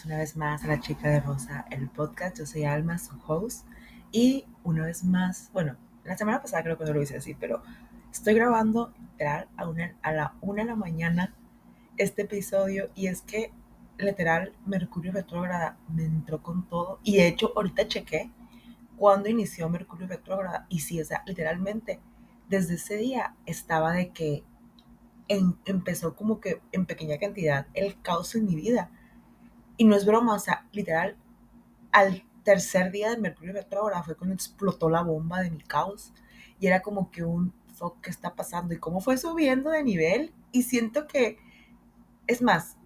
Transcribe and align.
bienvenidos 0.00 0.04
una 0.06 0.18
vez 0.18 0.36
más 0.36 0.64
a 0.64 0.68
La 0.68 0.80
Chica 0.80 1.08
de 1.08 1.20
Rosa, 1.20 1.64
el 1.70 1.88
podcast. 1.88 2.38
Yo 2.38 2.46
soy 2.46 2.64
Alma, 2.64 2.98
su 2.98 3.14
host. 3.26 3.66
Y 4.12 4.44
una 4.64 4.84
vez 4.84 5.04
más, 5.04 5.50
bueno, 5.52 5.76
la 6.04 6.16
semana 6.16 6.40
pasada 6.40 6.62
creo 6.62 6.78
que 6.78 6.84
no 6.84 6.92
lo 6.92 7.02
hice 7.02 7.16
así, 7.16 7.34
pero 7.34 7.62
estoy 8.10 8.34
grabando 8.34 8.92
literal 8.98 9.48
a, 9.56 9.68
una, 9.68 9.96
a 10.02 10.12
la 10.12 10.34
una 10.40 10.62
de 10.62 10.68
la 10.68 10.76
mañana 10.76 11.34
este 11.96 12.22
episodio 12.22 12.90
y 12.94 13.08
es 13.08 13.22
que 13.22 13.52
literal 13.98 14.52
Mercurio 14.64 15.12
retrógrada 15.12 15.76
me 15.88 16.04
entró 16.04 16.42
con 16.42 16.66
todo 16.66 17.00
y 17.02 17.16
de 17.16 17.28
hecho 17.28 17.52
ahorita 17.54 17.86
chequé 17.86 18.30
cuando 18.96 19.28
inició 19.28 19.68
Mercurio 19.68 20.06
retrógrada 20.06 20.66
y 20.68 20.80
sí, 20.80 21.00
o 21.00 21.04
sea, 21.04 21.22
literalmente 21.26 22.00
desde 22.48 22.74
ese 22.74 22.96
día 22.96 23.34
estaba 23.44 23.92
de 23.92 24.10
que 24.10 24.44
empezó 25.28 26.16
como 26.16 26.40
que 26.40 26.60
en 26.72 26.86
pequeña 26.86 27.18
cantidad 27.18 27.66
el 27.74 28.00
caos 28.00 28.34
en 28.34 28.46
mi 28.46 28.54
vida. 28.54 28.90
Y 29.80 29.84
no 29.84 29.96
es 29.96 30.04
broma, 30.04 30.34
o 30.34 30.38
sea, 30.38 30.68
literal, 30.72 31.16
al 31.90 32.22
tercer 32.42 32.92
día 32.92 33.08
de 33.08 33.16
Mercurio 33.16 33.54
retrógrado 33.54 34.04
fue 34.04 34.14
cuando 34.14 34.34
explotó 34.34 34.90
la 34.90 35.00
bomba 35.00 35.40
de 35.40 35.50
mi 35.50 35.62
caos. 35.62 36.12
Y 36.58 36.66
era 36.66 36.82
como 36.82 37.10
que 37.10 37.24
un 37.24 37.54
fuck, 37.72 37.98
¿qué 38.02 38.10
está 38.10 38.34
pasando? 38.34 38.74
Y 38.74 38.76
cómo 38.76 39.00
fue 39.00 39.16
subiendo 39.16 39.70
de 39.70 39.82
nivel. 39.82 40.34
Y 40.52 40.64
siento 40.64 41.06
que, 41.06 41.38
es 42.26 42.42
más, 42.42 42.76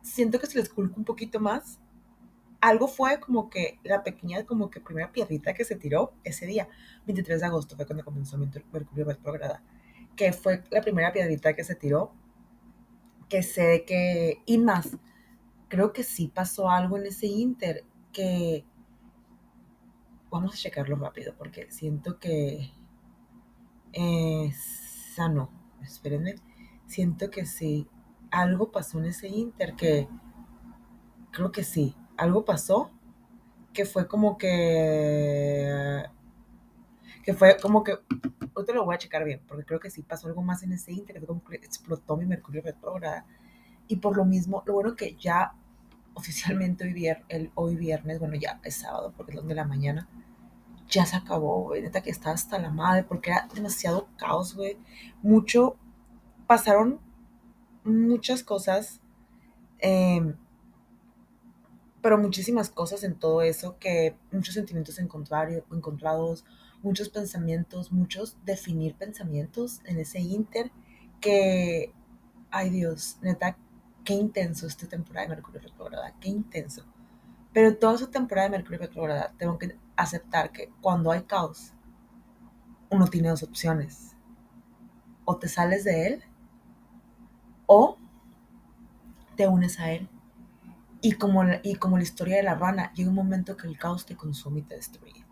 siento 0.00 0.40
que 0.40 0.46
se 0.46 0.58
les 0.58 0.70
culpa 0.70 0.96
un 0.96 1.04
poquito 1.04 1.40
más. 1.40 1.78
Algo 2.62 2.88
fue 2.88 3.20
como 3.20 3.50
que 3.50 3.78
la 3.82 4.02
pequeña, 4.02 4.46
como 4.46 4.70
que 4.70 4.80
primera 4.80 5.12
piedrita 5.12 5.52
que 5.52 5.66
se 5.66 5.76
tiró 5.76 6.14
ese 6.24 6.46
día, 6.46 6.70
23 7.04 7.40
de 7.40 7.46
agosto, 7.48 7.76
fue 7.76 7.84
cuando 7.84 8.02
comenzó 8.02 8.38
Mercurio 8.38 9.04
retrógrado 9.04 9.58
que 10.16 10.32
fue 10.32 10.62
la 10.70 10.80
primera 10.80 11.12
piedrita 11.12 11.52
que 11.52 11.64
se 11.64 11.74
tiró, 11.74 12.14
que 13.28 13.42
sé 13.42 13.84
que, 13.84 14.40
y 14.46 14.56
más, 14.56 14.96
creo 15.74 15.92
que 15.92 16.04
sí 16.04 16.28
pasó 16.28 16.70
algo 16.70 16.96
en 16.98 17.06
ese 17.06 17.26
inter, 17.26 17.84
que 18.12 18.64
vamos 20.30 20.54
a 20.54 20.56
checarlo 20.56 20.94
rápido, 20.94 21.34
porque 21.36 21.68
siento 21.72 22.20
que, 22.20 22.70
eh, 23.92 24.52
sano, 25.16 25.50
espérenme, 25.82 26.36
siento 26.86 27.28
que 27.28 27.44
sí, 27.44 27.88
algo 28.30 28.70
pasó 28.70 29.00
en 29.00 29.06
ese 29.06 29.26
inter, 29.26 29.74
que 29.74 30.08
creo 31.32 31.50
que 31.50 31.64
sí, 31.64 31.96
algo 32.16 32.44
pasó, 32.44 32.92
que 33.72 33.84
fue 33.84 34.06
como 34.06 34.38
que 34.38 36.04
que 37.24 37.34
fue 37.34 37.56
como 37.60 37.82
que, 37.82 37.98
te 38.64 38.74
lo 38.74 38.84
voy 38.84 38.94
a 38.94 38.98
checar 38.98 39.24
bien, 39.24 39.40
porque 39.48 39.64
creo 39.64 39.80
que 39.80 39.90
sí 39.90 40.02
pasó 40.02 40.28
algo 40.28 40.42
más 40.42 40.62
en 40.62 40.70
ese 40.70 40.92
inter, 40.92 41.26
como 41.26 41.42
que 41.42 41.56
explotó 41.56 42.16
mi 42.16 42.26
Mercurio 42.26 42.62
retrógrado. 42.62 43.24
Y 43.88 43.96
por 43.96 44.16
lo 44.16 44.24
mismo, 44.24 44.62
lo 44.66 44.74
bueno 44.74 44.94
que 44.94 45.16
ya 45.16 45.54
oficialmente 46.14 46.84
hoy, 47.54 47.76
viernes, 47.76 48.18
bueno, 48.18 48.36
ya 48.36 48.60
es 48.64 48.76
sábado, 48.76 49.12
porque 49.16 49.32
es 49.32 49.36
donde 49.38 49.54
la 49.54 49.64
mañana, 49.64 50.08
ya 50.88 51.06
se 51.06 51.16
acabó, 51.16 51.74
neta 51.74 52.02
que 52.02 52.10
estaba 52.10 52.34
hasta 52.34 52.58
la 52.58 52.70
madre, 52.70 53.04
porque 53.04 53.30
era 53.30 53.48
demasiado 53.54 54.08
caos, 54.16 54.54
güey. 54.54 54.76
Mucho, 55.22 55.76
pasaron 56.46 57.00
muchas 57.84 58.42
cosas, 58.42 59.00
em, 59.78 60.36
pero 62.02 62.18
muchísimas 62.18 62.68
cosas 62.70 63.02
en 63.02 63.14
todo 63.14 63.42
eso, 63.42 63.78
que 63.78 64.16
muchos 64.30 64.54
sentimientos 64.54 64.98
encontrados, 64.98 66.44
muchos 66.82 67.08
pensamientos, 67.08 67.92
muchos 67.92 68.36
definir 68.44 68.94
pensamientos 68.94 69.80
en 69.86 69.98
ese 69.98 70.20
inter 70.20 70.70
que, 71.20 71.92
ay 72.50 72.68
Dios, 72.68 73.16
neta, 73.22 73.56
qué 74.04 74.14
intenso 74.14 74.66
esta 74.66 74.86
temporada 74.86 75.26
de 75.26 75.34
Mercurio 75.34 75.60
retrograda, 75.60 76.14
qué 76.20 76.28
intenso. 76.28 76.84
Pero 77.52 77.76
toda 77.76 77.94
esa 77.94 78.10
temporada 78.10 78.48
de 78.48 78.56
Mercurio 78.56 78.80
retrograda 78.80 79.32
tengo 79.38 79.58
que 79.58 79.78
aceptar 79.96 80.52
que 80.52 80.70
cuando 80.80 81.10
hay 81.10 81.22
caos, 81.22 81.72
uno 82.90 83.06
tiene 83.06 83.28
dos 83.28 83.42
opciones. 83.42 84.14
O 85.24 85.36
te 85.36 85.48
sales 85.48 85.84
de 85.84 86.06
él 86.06 86.24
o 87.66 87.96
te 89.36 89.48
unes 89.48 89.80
a 89.80 89.92
él. 89.92 90.08
Y 91.00 91.12
como, 91.12 91.42
y 91.62 91.74
como 91.76 91.98
la 91.98 92.02
historia 92.02 92.36
de 92.36 92.42
la 92.42 92.54
rana, 92.54 92.92
llega 92.94 93.10
un 93.10 93.14
momento 93.14 93.56
que 93.56 93.66
el 93.66 93.78
caos 93.78 94.06
te 94.06 94.16
consume 94.16 94.60
y 94.60 94.62
te 94.62 94.76
destruye. 94.76 95.24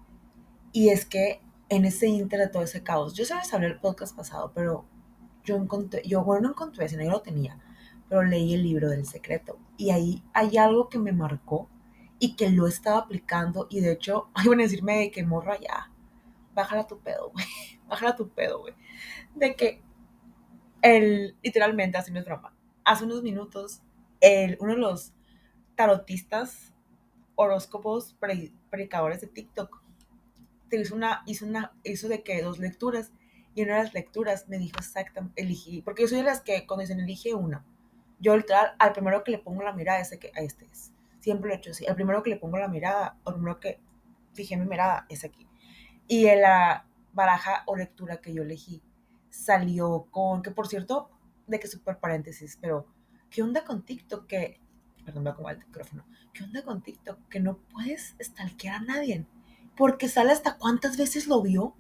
Y 0.72 0.90
es 0.90 1.06
que 1.06 1.40
en 1.68 1.84
ese 1.86 2.08
inter 2.08 2.40
de 2.40 2.48
todo 2.48 2.62
ese 2.62 2.82
caos, 2.82 3.14
yo 3.14 3.24
sabes, 3.24 3.52
hablé 3.54 3.68
el 3.68 3.80
podcast 3.80 4.14
pasado, 4.14 4.52
pero 4.54 4.84
yo 5.44 5.56
encontré, 5.56 6.02
yo 6.04 6.22
bueno, 6.24 6.42
no 6.42 6.48
encontré, 6.50 6.88
sino 6.88 7.02
yo 7.02 7.10
lo 7.10 7.22
tenía, 7.22 7.58
pero 8.12 8.24
leí 8.24 8.52
el 8.52 8.62
libro 8.62 8.90
del 8.90 9.06
secreto. 9.06 9.58
Y 9.78 9.90
ahí 9.90 10.22
hay 10.34 10.58
algo 10.58 10.90
que 10.90 10.98
me 10.98 11.12
marcó 11.12 11.70
y 12.18 12.36
que 12.36 12.50
lo 12.50 12.66
estaba 12.66 12.98
aplicando 12.98 13.68
y 13.70 13.80
de 13.80 13.92
hecho, 13.92 14.28
iban 14.44 14.60
a 14.60 14.64
decirme 14.64 15.10
que 15.10 15.24
morra 15.24 15.58
ya, 15.58 15.90
bájala 16.52 16.86
tu 16.86 17.00
pedo, 17.00 17.30
güey, 17.30 17.46
bájala 17.88 18.14
tu 18.14 18.28
pedo, 18.28 18.60
güey, 18.60 18.74
de 19.34 19.56
que 19.56 19.82
el, 20.82 21.38
literalmente, 21.42 21.96
así 21.96 22.12
no 22.12 22.18
es 22.18 22.26
broma, 22.26 22.54
hace 22.84 23.06
unos 23.06 23.22
minutos, 23.22 23.80
el, 24.20 24.58
uno 24.60 24.74
de 24.74 24.80
los 24.80 25.14
tarotistas, 25.74 26.74
horóscopos, 27.34 28.14
predicadores 28.68 29.22
de 29.22 29.28
TikTok, 29.28 29.82
hizo 30.70 30.94
una, 30.94 31.22
hizo 31.24 31.46
una, 31.46 31.72
hizo 31.82 32.08
de 32.08 32.22
que 32.22 32.42
dos 32.42 32.58
lecturas, 32.58 33.10
y 33.54 33.62
en 33.62 33.68
una 33.68 33.78
de 33.78 33.84
las 33.84 33.94
lecturas 33.94 34.50
me 34.50 34.58
dijo 34.58 34.76
exactamente, 34.80 35.40
elegí, 35.40 35.80
porque 35.80 36.02
yo 36.02 36.08
soy 36.08 36.18
de 36.18 36.24
las 36.24 36.42
que 36.42 36.66
cuando 36.66 36.82
dicen 36.82 37.00
elige 37.00 37.32
una, 37.32 37.64
yo 38.22 38.36
literal, 38.36 38.74
al 38.78 38.92
primero 38.92 39.22
que 39.24 39.32
le 39.32 39.38
pongo 39.38 39.62
la 39.62 39.72
mirada 39.72 40.00
es 40.00 40.10
de 40.10 40.18
que 40.18 40.32
a 40.34 40.40
este 40.40 40.66
es. 40.66 40.92
Siempre 41.20 41.48
lo 41.48 41.54
he 41.54 41.58
hecho 41.58 41.72
así. 41.72 41.86
Al 41.86 41.94
primero 41.94 42.22
que 42.22 42.30
le 42.30 42.36
pongo 42.36 42.56
la 42.56 42.68
mirada, 42.68 43.18
o 43.24 43.30
el 43.30 43.34
primero 43.36 43.60
que 43.60 43.80
fijé 44.32 44.56
mi 44.56 44.66
mirada 44.66 45.06
es 45.08 45.24
aquí. 45.24 45.46
Y 46.08 46.24
la 46.24 46.88
baraja 47.12 47.64
o 47.66 47.76
lectura 47.76 48.20
que 48.20 48.32
yo 48.32 48.42
elegí 48.42 48.82
salió 49.28 50.08
con, 50.10 50.42
que 50.42 50.50
por 50.50 50.66
cierto, 50.66 51.10
de 51.46 51.60
que 51.60 51.66
super 51.66 51.98
paréntesis, 51.98 52.58
pero 52.60 52.86
¿qué 53.28 53.42
onda 53.42 53.64
con 53.64 53.84
TikTok? 53.84 54.26
Que, 54.26 54.60
perdón, 55.04 55.24
voy 55.24 55.48
a 55.48 55.52
el 55.52 55.58
micrófono. 55.58 56.06
¿Qué 56.32 56.44
onda 56.44 56.62
con 56.62 56.82
TikTok? 56.82 57.28
Que 57.28 57.40
no 57.40 57.58
puedes 57.58 58.16
stalkear 58.20 58.76
a 58.76 58.80
nadie 58.80 59.26
porque 59.76 60.08
sale 60.08 60.32
hasta 60.32 60.58
cuántas 60.58 60.96
veces 60.96 61.26
lo 61.26 61.42
vio. 61.42 61.74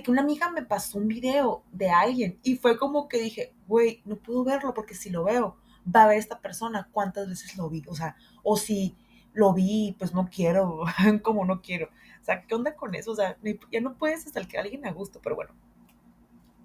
Que 0.00 0.10
una 0.10 0.22
amiga 0.22 0.50
me 0.50 0.62
pasó 0.62 0.98
un 0.98 1.08
video 1.08 1.64
de 1.72 1.90
alguien 1.90 2.38
y 2.42 2.56
fue 2.56 2.78
como 2.78 3.08
que 3.08 3.18
dije, 3.18 3.52
güey, 3.66 4.00
no 4.04 4.16
puedo 4.16 4.44
verlo 4.44 4.72
porque 4.74 4.94
si 4.94 5.10
lo 5.10 5.24
veo, 5.24 5.56
va 5.84 6.04
a 6.04 6.06
ver 6.06 6.18
esta 6.18 6.40
persona 6.40 6.88
cuántas 6.92 7.28
veces 7.28 7.56
lo 7.56 7.68
vi. 7.68 7.82
O 7.88 7.94
sea, 7.94 8.16
o 8.42 8.56
si 8.56 8.96
lo 9.34 9.52
vi, 9.52 9.96
pues 9.98 10.14
no 10.14 10.28
quiero, 10.30 10.84
como 11.22 11.44
no 11.44 11.60
quiero. 11.60 11.88
O 12.20 12.24
sea, 12.24 12.42
¿qué 12.46 12.54
onda 12.54 12.76
con 12.76 12.94
eso? 12.94 13.12
O 13.12 13.16
sea, 13.16 13.36
ya 13.70 13.80
no 13.80 13.98
puedes 13.98 14.26
hasta 14.26 14.44
que 14.44 14.58
alguien 14.58 14.86
a 14.86 14.92
gusto, 14.92 15.20
pero 15.22 15.36
bueno, 15.36 15.52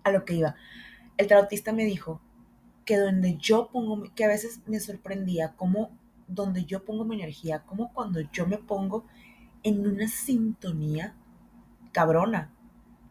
a 0.03 0.11
lo 0.11 0.23
que 0.23 0.35
iba. 0.35 0.55
El 1.17 1.27
tarotista 1.27 1.73
me 1.73 1.85
dijo 1.85 2.21
que 2.85 2.97
donde 2.97 3.37
yo 3.37 3.69
pongo, 3.71 4.03
que 4.15 4.23
a 4.23 4.27
veces 4.27 4.61
me 4.67 4.79
sorprendía 4.79 5.55
como 5.55 5.91
donde 6.27 6.65
yo 6.65 6.85
pongo 6.85 7.05
mi 7.05 7.15
energía, 7.15 7.63
como 7.63 7.91
cuando 7.93 8.19
yo 8.19 8.45
me 8.45 8.57
pongo 8.57 9.05
en 9.63 9.85
una 9.87 10.07
sintonía 10.07 11.15
cabrona. 11.91 12.53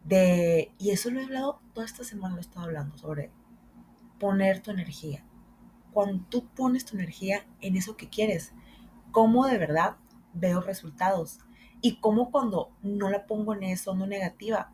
De, 0.07 0.71
y 0.77 0.91
eso 0.91 1.09
lo 1.11 1.19
he 1.19 1.25
hablado, 1.25 1.59
toda 1.73 1.85
esta 1.85 2.03
semana 2.03 2.35
lo 2.35 2.39
he 2.39 2.41
estado 2.41 2.65
hablando 2.65 2.97
sobre 2.97 3.29
poner 4.19 4.61
tu 4.61 4.71
energía. 4.71 5.25
Cuando 5.91 6.23
tú 6.29 6.47
pones 6.55 6.85
tu 6.85 6.95
energía 6.95 7.45
en 7.59 7.75
eso 7.75 7.97
que 7.97 8.07
quieres, 8.07 8.53
cómo 9.11 9.45
de 9.45 9.57
verdad 9.57 9.97
veo 10.33 10.61
resultados. 10.61 11.39
Y 11.81 11.99
cómo 11.99 12.31
cuando 12.31 12.71
no 12.81 13.09
la 13.09 13.27
pongo 13.27 13.53
en 13.53 13.63
eso, 13.63 13.95
no 13.95 14.07
negativa, 14.07 14.71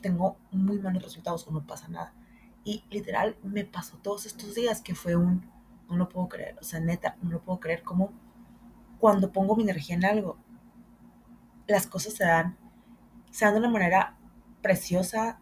tengo 0.00 0.36
muy 0.50 0.78
malos 0.78 1.02
resultados 1.02 1.46
o 1.48 1.50
no 1.50 1.66
pasa 1.66 1.88
nada. 1.88 2.14
Y 2.62 2.84
literal 2.90 3.36
me 3.42 3.64
pasó 3.64 3.98
todos 3.98 4.24
estos 4.26 4.54
días 4.54 4.80
que 4.80 4.94
fue 4.94 5.16
un, 5.16 5.50
no 5.88 5.96
lo 5.96 6.08
puedo 6.08 6.28
creer, 6.28 6.56
o 6.60 6.64
sea, 6.64 6.80
neta, 6.80 7.16
no 7.22 7.30
lo 7.30 7.42
puedo 7.42 7.60
creer 7.60 7.82
cómo 7.82 8.12
cuando 8.98 9.32
pongo 9.32 9.56
mi 9.56 9.64
energía 9.64 9.96
en 9.96 10.04
algo, 10.04 10.38
las 11.66 11.86
cosas 11.86 12.14
se 12.14 12.24
dan, 12.24 12.56
se 13.30 13.44
dan 13.44 13.54
de 13.54 13.60
una 13.60 13.68
manera 13.68 14.16
preciosa 14.64 15.38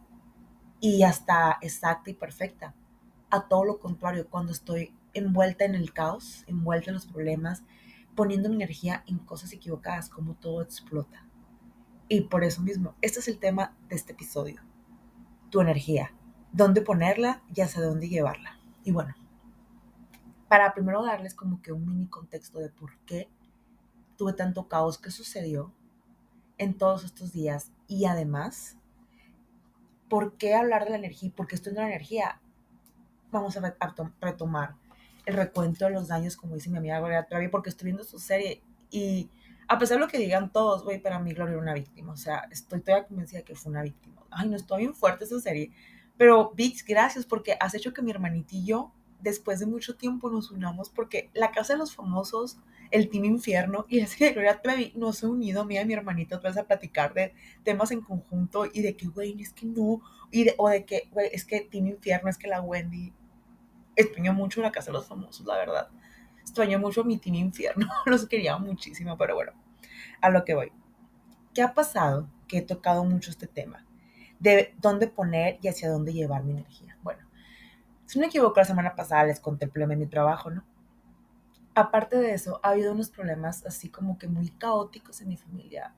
y 0.80 1.04
hasta 1.04 1.56
exacta 1.60 2.10
y 2.10 2.14
perfecta. 2.14 2.74
A 3.30 3.46
todo 3.46 3.64
lo 3.64 3.78
contrario, 3.78 4.26
cuando 4.28 4.50
estoy 4.50 4.92
envuelta 5.14 5.64
en 5.64 5.76
el 5.76 5.92
caos, 5.92 6.42
envuelta 6.48 6.90
en 6.90 6.94
los 6.94 7.06
problemas, 7.06 7.62
poniendo 8.16 8.48
mi 8.48 8.56
energía 8.56 9.04
en 9.06 9.19
cosas 9.19 9.52
equivocadas, 9.52 10.08
como 10.08 10.34
todo 10.34 10.60
explota. 10.60 11.24
Y 12.08 12.22
por 12.22 12.42
eso 12.42 12.62
mismo, 12.62 12.96
este 13.00 13.20
es 13.20 13.28
el 13.28 13.38
tema 13.38 13.76
de 13.88 13.94
este 13.94 14.12
episodio. 14.12 14.60
Tu 15.50 15.60
energía. 15.60 16.12
Dónde 16.52 16.82
ponerla 16.82 17.44
y 17.54 17.60
hacia 17.60 17.80
dónde 17.80 18.08
llevarla. 18.08 18.58
Y 18.82 18.90
bueno, 18.90 19.14
para 20.48 20.75
primero 20.75 21.04
darles 21.04 21.34
como 21.34 21.62
que 21.62 21.70
un 21.70 21.86
mini 21.86 22.08
contexto 22.08 22.58
de 22.58 22.70
por 22.70 22.98
qué 23.06 23.30
tuve 24.16 24.32
tanto 24.32 24.66
caos 24.66 24.98
que 24.98 25.12
sucedió 25.12 25.72
en 26.58 26.76
todos 26.76 27.04
estos 27.04 27.32
días. 27.32 27.70
Y 27.86 28.06
además, 28.06 28.78
¿por 30.12 30.37
qué 30.37 30.55
hablar 30.55 30.85
de 30.85 30.91
la 30.91 30.97
energía? 30.97 31.32
Porque 31.35 31.55
estoy 31.55 31.70
en 31.70 31.79
la 31.79 31.87
energía. 31.87 32.38
Vamos 33.31 33.56
a 33.56 33.75
retomar 34.20 34.75
el 35.25 35.35
recuento 35.35 35.87
de 35.87 35.93
los 35.93 36.09
daños, 36.09 36.37
como 36.37 36.55
dice 36.55 36.69
mi 36.69 36.76
amiga 36.76 36.99
Gloria 36.99 37.25
Trevi, 37.25 37.49
porque 37.49 37.70
estoy 37.70 37.87
viendo 37.87 38.05
su 38.05 38.19
serie 38.19 38.62
y 38.91 39.31
a 39.69 39.79
pesar 39.79 39.97
de 39.97 40.05
lo 40.05 40.09
que 40.09 40.19
digan 40.19 40.53
todos, 40.53 40.85
güey, 40.85 41.00
para 41.00 41.19
mí 41.19 41.32
Gloria 41.32 41.53
era 41.53 41.62
una 41.62 41.73
víctima. 41.73 42.12
O 42.12 42.19
sea, 42.19 42.47
estoy 42.50 42.82
toda 42.82 43.06
convencida 43.06 43.38
de 43.38 43.44
que 43.44 43.55
fue 43.55 43.70
una 43.70 43.81
víctima. 43.81 44.23
Ay, 44.31 44.50
no, 44.50 44.56
estoy 44.56 44.81
bien 44.81 44.94
fuerte 44.94 45.25
esa 45.25 45.41
serie. 45.41 45.73
Pero, 46.19 46.53
Vix, 46.55 46.85
gracias 46.85 47.25
porque 47.25 47.56
has 47.59 47.75
hecho 47.75 47.94
que 47.94 48.03
mi 48.03 48.11
hermanita 48.11 48.55
y 48.55 48.67
yo, 48.67 48.93
después 49.22 49.60
de 49.60 49.66
mucho 49.66 49.96
tiempo, 49.96 50.30
nos 50.30 50.50
unamos 50.50 50.90
porque 50.90 51.30
la 51.34 51.50
Casa 51.50 51.74
de 51.74 51.78
los 51.78 51.94
Famosos, 51.94 52.58
el 52.90 53.08
Team 53.08 53.24
Infierno 53.24 53.86
y 53.88 54.00
ese 54.00 54.26
de 54.26 54.32
Gloria 54.32 54.60
Trevi 54.60 54.92
nos 54.94 55.22
ha 55.24 55.28
unido 55.28 55.62
a 55.62 55.64
mí 55.64 55.78
y 55.78 55.84
mi 55.84 55.94
hermanita 55.94 56.36
otra 56.36 56.50
vez 56.50 56.58
a 56.58 56.66
platicar 56.66 57.14
de 57.14 57.34
temas 57.62 57.90
en 57.90 58.00
conjunto 58.00 58.66
y 58.72 58.82
de 58.82 58.96
que, 58.96 59.06
güey, 59.06 59.40
es 59.40 59.52
que 59.52 59.66
no, 59.66 60.00
y 60.30 60.48
o 60.58 60.69
de 60.69 60.84
que, 60.84 61.08
güey, 61.12 61.30
es 61.32 61.44
que 61.44 61.60
Team 61.62 61.86
Infierno, 61.86 62.28
es 62.28 62.38
que 62.38 62.48
la 62.48 62.60
Wendy 62.60 63.12
extrañó 63.96 64.32
mucho 64.32 64.60
la 64.60 64.72
Casa 64.72 64.86
de 64.86 64.94
los 64.94 65.06
Famosos, 65.06 65.46
la 65.46 65.56
verdad. 65.56 65.88
Extrañó 66.40 66.78
mucho 66.78 67.04
mi 67.04 67.18
Team 67.18 67.36
Infierno, 67.36 67.86
los 68.06 68.26
quería 68.26 68.58
muchísimo, 68.58 69.16
pero 69.16 69.34
bueno, 69.34 69.52
a 70.20 70.30
lo 70.30 70.44
que 70.44 70.54
voy. 70.54 70.72
¿Qué 71.54 71.62
ha 71.62 71.75
pasado? 71.75 72.28
Que 72.48 72.58
he 72.58 72.62
tocado 72.62 73.04
mucho 73.04 73.30
este 73.30 73.46
tema 73.46 73.86
de 74.42 74.75
dónde 74.80 75.06
poner 75.06 75.58
y 75.62 75.68
hacia 75.68 75.88
dónde 75.88 76.12
llevar 76.12 76.42
mi 76.42 76.50
energía. 76.50 76.91
Si 78.12 78.19
no 78.19 78.25
me 78.25 78.26
equivoco, 78.26 78.61
la 78.61 78.67
semana 78.67 78.94
pasada 78.94 79.25
les 79.25 79.41
conté 79.41 79.70
mi 79.75 80.06
trabajo, 80.06 80.50
¿no? 80.50 80.62
Aparte 81.75 82.19
de 82.19 82.35
eso, 82.35 82.61
ha 82.62 82.69
habido 82.69 82.93
unos 82.93 83.09
problemas 83.09 83.64
así 83.64 83.88
como 83.88 84.19
que 84.19 84.29
muy 84.29 84.50
caóticos 84.50 85.23
en 85.23 85.29
mi 85.29 85.38
familia. 85.38 85.94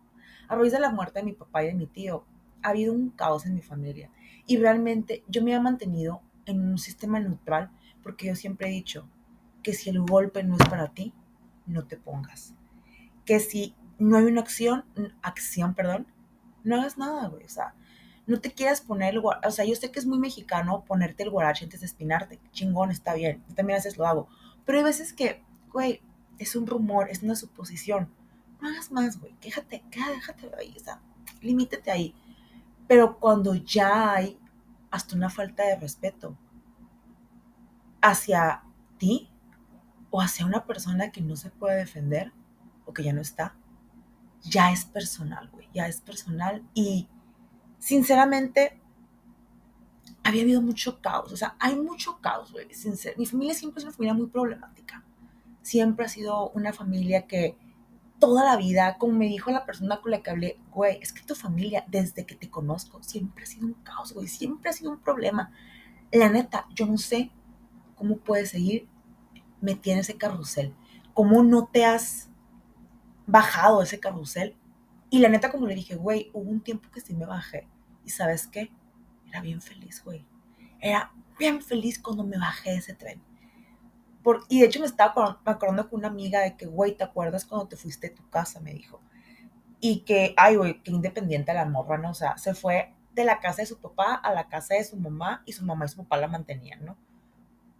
A 0.46 0.54
raíz 0.54 0.70
de 0.70 0.78
la 0.78 0.92
muerte 0.92 1.18
de 1.18 1.24
mi 1.24 1.32
papá 1.32 1.64
y 1.64 1.66
de 1.66 1.74
mi 1.74 1.88
tío, 1.88 2.24
ha 2.62 2.68
habido 2.68 2.92
un 2.92 3.10
caos 3.10 3.46
en 3.46 3.54
mi 3.56 3.62
familia. 3.62 4.12
Y 4.46 4.58
realmente 4.58 5.24
yo 5.26 5.42
me 5.42 5.54
he 5.54 5.58
mantenido 5.58 6.22
en 6.46 6.60
un 6.60 6.78
sistema 6.78 7.18
neutral 7.18 7.72
porque 8.00 8.28
yo 8.28 8.36
siempre 8.36 8.68
he 8.68 8.70
dicho 8.70 9.08
que 9.64 9.72
si 9.72 9.90
el 9.90 10.00
golpe 10.00 10.44
no 10.44 10.54
es 10.54 10.68
para 10.68 10.94
ti, 10.94 11.12
no 11.66 11.84
te 11.84 11.96
pongas. 11.96 12.54
Que 13.24 13.40
si 13.40 13.74
no 13.98 14.18
hay 14.18 14.26
una 14.26 14.42
acción, 14.42 14.84
acción, 15.20 15.74
perdón, 15.74 16.06
no 16.62 16.76
hagas 16.76 16.96
nada, 16.96 17.26
güey. 17.26 17.44
O 17.44 17.48
sea, 17.48 17.74
no 18.26 18.40
te 18.40 18.52
quieras 18.52 18.80
poner 18.80 19.14
el 19.14 19.22
O 19.24 19.50
sea, 19.50 19.64
yo 19.64 19.74
sé 19.74 19.90
que 19.90 19.98
es 19.98 20.06
muy 20.06 20.18
mexicano 20.18 20.84
ponerte 20.84 21.22
el 21.22 21.30
guarache 21.30 21.64
antes 21.64 21.80
de 21.80 21.86
espinarte. 21.86 22.40
Chingón, 22.52 22.90
está 22.90 23.14
bien. 23.14 23.44
Yo 23.48 23.54
también 23.54 23.76
a 23.76 23.78
veces 23.78 23.98
lo 23.98 24.06
hago. 24.06 24.28
Pero 24.64 24.78
hay 24.78 24.84
veces 24.84 25.12
que, 25.12 25.42
güey, 25.72 26.00
es 26.38 26.56
un 26.56 26.66
rumor, 26.66 27.10
es 27.10 27.22
una 27.22 27.36
suposición. 27.36 28.08
No 28.60 28.68
hagas 28.68 28.90
más, 28.90 29.20
güey. 29.20 29.34
Déjate, 29.42 29.84
déjate 29.90 30.50
ahí. 30.58 30.74
O 30.76 30.80
sea, 30.82 31.00
limítete 31.42 31.90
ahí. 31.90 32.14
Pero 32.88 33.18
cuando 33.18 33.54
ya 33.54 34.12
hay 34.12 34.38
hasta 34.90 35.16
una 35.16 35.28
falta 35.28 35.64
de 35.64 35.76
respeto 35.76 36.36
hacia 38.00 38.62
ti 38.98 39.28
o 40.10 40.20
hacia 40.20 40.46
una 40.46 40.64
persona 40.64 41.10
que 41.10 41.20
no 41.20 41.36
se 41.36 41.50
puede 41.50 41.76
defender 41.76 42.32
o 42.86 42.92
que 42.92 43.02
ya 43.02 43.12
no 43.12 43.20
está, 43.20 43.54
ya 44.42 44.70
es 44.70 44.84
personal, 44.84 45.50
güey. 45.50 45.68
Ya 45.74 45.88
es 45.88 46.00
personal 46.00 46.62
y 46.74 47.08
sinceramente, 47.84 48.80
había 50.22 50.42
habido 50.42 50.62
mucho 50.62 51.02
caos. 51.02 51.30
O 51.32 51.36
sea, 51.36 51.54
hay 51.60 51.76
mucho 51.76 52.18
caos, 52.22 52.50
güey. 52.50 52.66
Mi 53.18 53.26
familia 53.26 53.52
siempre 53.52 53.80
es 53.80 53.84
una 53.84 53.92
familia 53.92 54.14
muy 54.14 54.26
problemática. 54.28 55.04
Siempre 55.60 56.06
ha 56.06 56.08
sido 56.08 56.48
una 56.50 56.72
familia 56.72 57.26
que 57.26 57.58
toda 58.18 58.42
la 58.42 58.56
vida, 58.56 58.96
como 58.96 59.12
me 59.12 59.26
dijo 59.26 59.50
la 59.50 59.66
persona 59.66 60.00
con 60.00 60.12
la 60.12 60.22
que 60.22 60.30
hablé, 60.30 60.58
güey, 60.70 60.98
es 61.02 61.12
que 61.12 61.24
tu 61.24 61.34
familia, 61.34 61.84
desde 61.86 62.24
que 62.24 62.34
te 62.34 62.48
conozco, 62.48 63.02
siempre 63.02 63.44
ha 63.44 63.46
sido 63.46 63.66
un 63.66 63.74
caos, 63.74 64.14
güey. 64.14 64.28
Siempre 64.28 64.70
ha 64.70 64.72
sido 64.72 64.90
un 64.90 65.00
problema. 65.00 65.52
La 66.10 66.30
neta, 66.30 66.66
yo 66.74 66.86
no 66.86 66.96
sé 66.96 67.32
cómo 67.96 68.16
puedes 68.16 68.48
seguir 68.48 68.88
metida 69.60 69.92
en 69.92 70.00
ese 70.00 70.16
carrusel. 70.16 70.74
¿Cómo 71.12 71.42
no 71.42 71.66
te 71.66 71.84
has 71.84 72.30
bajado 73.26 73.82
ese 73.82 74.00
carrusel? 74.00 74.56
Y 75.10 75.18
la 75.18 75.28
neta, 75.28 75.50
como 75.50 75.66
le 75.66 75.74
dije, 75.74 75.96
güey, 75.96 76.30
hubo 76.32 76.50
un 76.50 76.62
tiempo 76.62 76.90
que 76.90 77.02
sí 77.02 77.12
me 77.12 77.26
bajé 77.26 77.68
y 78.04 78.10
sabes 78.10 78.46
qué? 78.46 78.70
Era 79.28 79.40
bien 79.40 79.60
feliz, 79.60 80.02
güey. 80.04 80.26
Era 80.80 81.12
bien 81.38 81.62
feliz 81.62 81.98
cuando 81.98 82.24
me 82.24 82.38
bajé 82.38 82.70
de 82.70 82.76
ese 82.76 82.94
tren. 82.94 83.22
Por, 84.22 84.44
y 84.48 84.60
de 84.60 84.66
hecho 84.66 84.80
me 84.80 84.86
estaba 84.86 85.40
acordando, 85.44 85.88
con 85.88 85.98
una 86.00 86.08
amiga 86.08 86.40
de 86.40 86.56
que, 86.56 86.66
güey, 86.66 86.96
¿te 86.96 87.04
acuerdas 87.04 87.44
cuando 87.44 87.68
te 87.68 87.76
fuiste 87.76 88.08
de 88.08 88.14
tu 88.14 88.28
casa? 88.30 88.60
Me 88.60 88.72
dijo. 88.72 89.00
Y 89.80 90.00
que, 90.00 90.34
ay, 90.36 90.56
güey, 90.56 90.82
qué 90.82 90.90
independiente 90.90 91.52
la 91.52 91.66
morra, 91.66 91.98
¿no? 91.98 92.10
O 92.10 92.14
sea, 92.14 92.38
se 92.38 92.54
fue 92.54 92.94
de 93.12 93.24
la 93.24 93.40
casa 93.40 93.62
de 93.62 93.66
su 93.66 93.80
papá 93.80 94.14
a 94.14 94.32
la 94.32 94.48
casa 94.48 94.74
de 94.74 94.84
su 94.84 94.96
mamá 94.96 95.42
y 95.46 95.52
su 95.52 95.64
mamá 95.64 95.84
y 95.84 95.88
su 95.88 95.98
papá 95.98 96.16
la 96.16 96.28
mantenían, 96.28 96.84
¿no? 96.84 96.96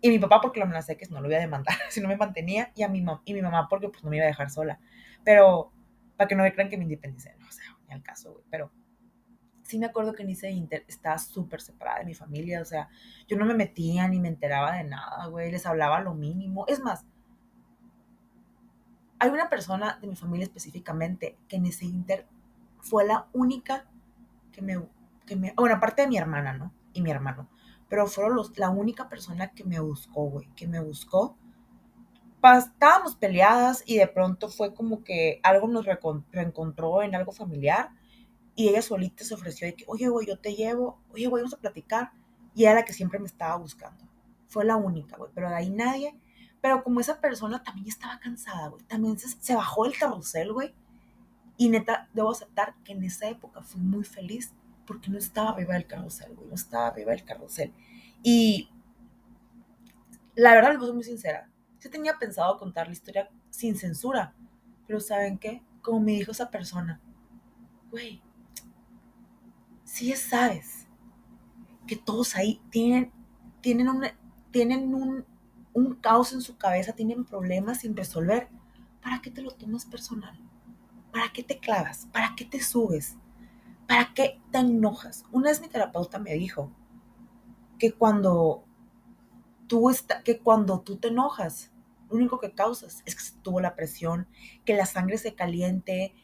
Y 0.01 0.11
mi 0.11 0.19
papá 0.19 0.41
porque 0.41 0.61
lo 0.61 0.67
amenacé 0.67 0.99
que 0.99 1.07
no 1.07 1.21
lo 1.21 1.29
iba 1.29 1.39
a 1.39 1.41
demandar 1.41 1.75
si 1.89 2.01
no 2.01 2.09
me 2.09 2.17
mantenía 2.17 2.73
y 2.75 2.83
a 2.83 2.89
mi 2.89 3.01
mamá, 3.01 3.23
y 3.25 3.33
mi 3.33 3.41
mamá 3.41 3.69
porque 3.69 3.89
pues 3.89 4.05
no 4.05 4.11
me 4.11 4.17
iba 4.17 4.25
a 4.25 4.29
dejar 4.29 4.51
sola. 4.51 4.79
Pero, 5.25 5.73
para 6.17 6.29
que 6.29 6.35
no 6.35 6.43
me 6.43 6.53
crean 6.53 6.69
que 6.69 6.77
me 6.77 6.85
independicé, 6.85 7.35
¿no? 7.39 7.49
O 7.49 7.53
sea, 7.53 7.65
ni 7.87 7.95
al 7.95 8.03
caso, 8.03 8.33
güey. 8.33 8.45
Pero 8.51 8.71
sí 9.65 9.79
me 9.79 9.87
acuerdo 9.87 10.13
que 10.13 10.23
en 10.23 10.31
ese 10.31 10.51
Inter 10.51 10.85
estaba 10.87 11.19
súper 11.19 11.61
separada 11.61 12.01
de 12.01 12.05
mi 12.05 12.15
familia, 12.15 12.61
o 12.61 12.65
sea, 12.65 12.89
yo 13.27 13.37
no 13.37 13.47
me 13.47 13.55
metía 13.55 14.07
ni 14.07 14.21
me 14.21 14.29
enteraba 14.29 14.73
de 14.77 14.85
nada, 14.85 15.27
güey, 15.27 15.51
les 15.51 15.67
hablaba 15.67 16.01
lo 16.01 16.15
mínimo. 16.15 16.67
Es 16.69 16.81
más, 16.81 17.05
hay 19.19 19.31
una 19.31 19.49
persona 19.49 19.99
de 20.01 20.07
mi 20.07 20.17
familia 20.17 20.45
específicamente 20.45 21.39
que 21.49 21.57
en 21.57 21.67
ese 21.67 21.87
Inter 21.87 22.27
fue 22.81 23.07
la 23.07 23.27
única 23.33 23.87
que 24.53 24.61
me, 24.61 24.81
que 25.27 25.35
me 25.35 25.55
bueno, 25.57 25.77
aparte 25.77 26.03
de 26.03 26.09
mi 26.09 26.19
hermana, 26.19 26.53
¿no? 26.53 26.73
Y 26.93 27.01
mi 27.01 27.11
hermano, 27.11 27.49
pero 27.89 28.07
fueron 28.07 28.37
los, 28.37 28.57
la 28.59 28.69
única 28.69 29.09
persona 29.09 29.53
que 29.53 29.65
me 29.65 29.81
buscó, 29.81 30.25
güey, 30.29 30.49
que 30.55 30.69
me 30.69 30.81
buscó. 30.81 31.37
Estábamos 32.59 33.17
peleadas 33.17 33.83
y 33.87 33.97
de 33.97 34.07
pronto 34.07 34.51
fue 34.51 34.75
como 34.75 35.03
que 35.03 35.41
algo 35.43 35.67
nos 35.67 35.87
reencontró 35.87 37.03
en 37.03 37.15
algo 37.15 37.33
familiar 37.33 37.89
y 38.57 38.69
ella 38.69 38.83
solita 38.83 39.25
se 39.25 39.35
ofreció 39.35 39.67
de 39.67 39.75
que, 39.75 39.85
oye, 39.89 40.09
güey, 40.09 40.27
yo 40.27 40.39
te 40.39 40.55
llevo, 40.55 41.01
oye, 41.13 41.27
güey, 41.27 41.43
vamos 41.43 41.55
a 41.55 41.61
platicar. 41.61 42.13
Y 42.55 42.65
era 42.65 42.75
la 42.75 42.85
que 42.85 42.93
siempre 42.93 43.19
me 43.19 43.27
estaba 43.27 43.57
buscando. 43.57 44.05
Fue 44.47 44.65
la 44.65 44.77
única, 44.77 45.17
güey, 45.17 45.31
pero 45.35 45.49
de 45.49 45.57
ahí 45.57 45.71
nadie. 45.71 46.17
Pero 46.61 46.85
como 46.85 47.01
esa 47.01 47.21
persona 47.21 47.63
también 47.63 47.89
estaba 47.89 48.19
cansada, 48.21 48.69
güey, 48.69 48.85
también 48.85 49.19
se, 49.19 49.55
bajó 49.55 49.87
el 49.87 49.99
carrusel, 49.99 50.53
güey. 50.53 50.73
Y 51.57 51.69
neta, 51.69 52.09
debo 52.15 52.31
aceptar 52.31 52.75
que 52.85 52.93
en 52.93 53.03
esa 53.03 53.29
época 53.29 53.63
fui 53.63 53.81
muy 53.81 54.05
feliz 54.05 54.53
porque 54.87 55.11
no 55.11 55.19
estaba 55.19 55.51
arriba 55.51 55.75
del 55.75 55.87
carrusel, 55.87 56.35
güey, 56.35 56.49
no 56.49 56.55
estaba 56.55 56.87
arriba 56.89 57.11
del 57.11 57.25
carrusel. 57.25 57.73
Y 58.23 58.71
la 60.37 60.55
verdad, 60.55 60.71
les 60.71 60.79
voy 60.79 60.93
muy 60.93 61.05
sincera. 61.05 61.51
Yo 61.81 61.91
tenía 61.91 62.19
pensado 62.19 62.57
contar 62.59 62.87
la 62.87 62.93
historia 62.93 63.29
sin 63.51 63.77
censura, 63.77 64.35
pero 64.87 65.01
¿saben 65.01 65.39
qué? 65.39 65.63
Como 65.83 66.01
me 66.01 66.13
dijo 66.13 66.33
esa 66.33 66.51
persona, 66.51 67.01
güey, 67.91 68.23
si 69.95 70.07
ya 70.07 70.17
sabes 70.17 70.89
que 71.87 71.95
todos 71.95 72.35
ahí 72.35 72.61
tienen, 72.71 73.13
tienen, 73.61 73.89
un, 73.89 74.05
tienen 74.51 74.93
un, 74.93 75.25
un 75.73 75.95
caos 75.95 76.33
en 76.33 76.41
su 76.41 76.57
cabeza, 76.57 76.95
tienen 76.95 77.25
problemas 77.25 77.83
sin 77.83 77.97
resolver, 77.97 78.49
¿para 79.01 79.23
qué 79.23 79.31
te 79.31 79.41
lo 79.41 79.53
tomas 79.53 79.85
personal? 79.85 80.37
¿Para 81.13 81.33
qué 81.33 81.45
te 81.45 81.61
clavas? 81.61 82.09
¿Para 82.13 82.35
qué 82.35 82.45
te 82.45 82.61
subes? 82.61 83.17
¿Para 83.87 84.13
qué 84.15 84.41
te 84.51 84.59
enojas? 84.59 85.27
Una 85.31 85.51
vez 85.51 85.61
mi 85.61 85.69
terapeuta 85.69 86.19
me 86.19 86.35
dijo 86.35 86.73
que 87.79 87.93
cuando 87.93 88.65
tú, 89.69 89.91
está, 89.91 90.25
que 90.25 90.41
cuando 90.41 90.81
tú 90.81 90.97
te 90.97 91.07
enojas, 91.07 91.71
lo 92.11 92.17
único 92.17 92.41
que 92.41 92.51
causas 92.51 93.05
es 93.07 93.15
que 93.15 93.23
se 93.23 93.39
tuvo 93.43 93.61
la 93.61 93.77
presión, 93.77 94.27
que 94.65 94.75
la 94.75 94.87
sangre 94.87 95.19
se 95.19 95.37
caliente, 95.37 96.17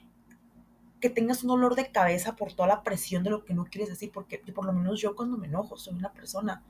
que 1.00 1.11
tengas 1.11 1.42
un 1.42 1.49
dolor 1.49 1.75
de 1.75 1.90
cabeza 1.90 2.37
por 2.37 2.52
toda 2.52 2.69
la 2.69 2.83
presión 2.83 3.25
de 3.25 3.30
lo 3.30 3.45
que 3.45 3.54
no 3.54 3.64
quieres 3.64 3.88
decir, 3.88 4.12
porque 4.12 4.38
por 4.38 4.66
lo 4.66 4.73
menos 4.73 5.00
yo 5.00 5.16
cuando 5.16 5.38
me 5.38 5.47
enojo 5.47 5.76
soy 5.76 5.95
una 5.95 6.12
persona, 6.12 6.62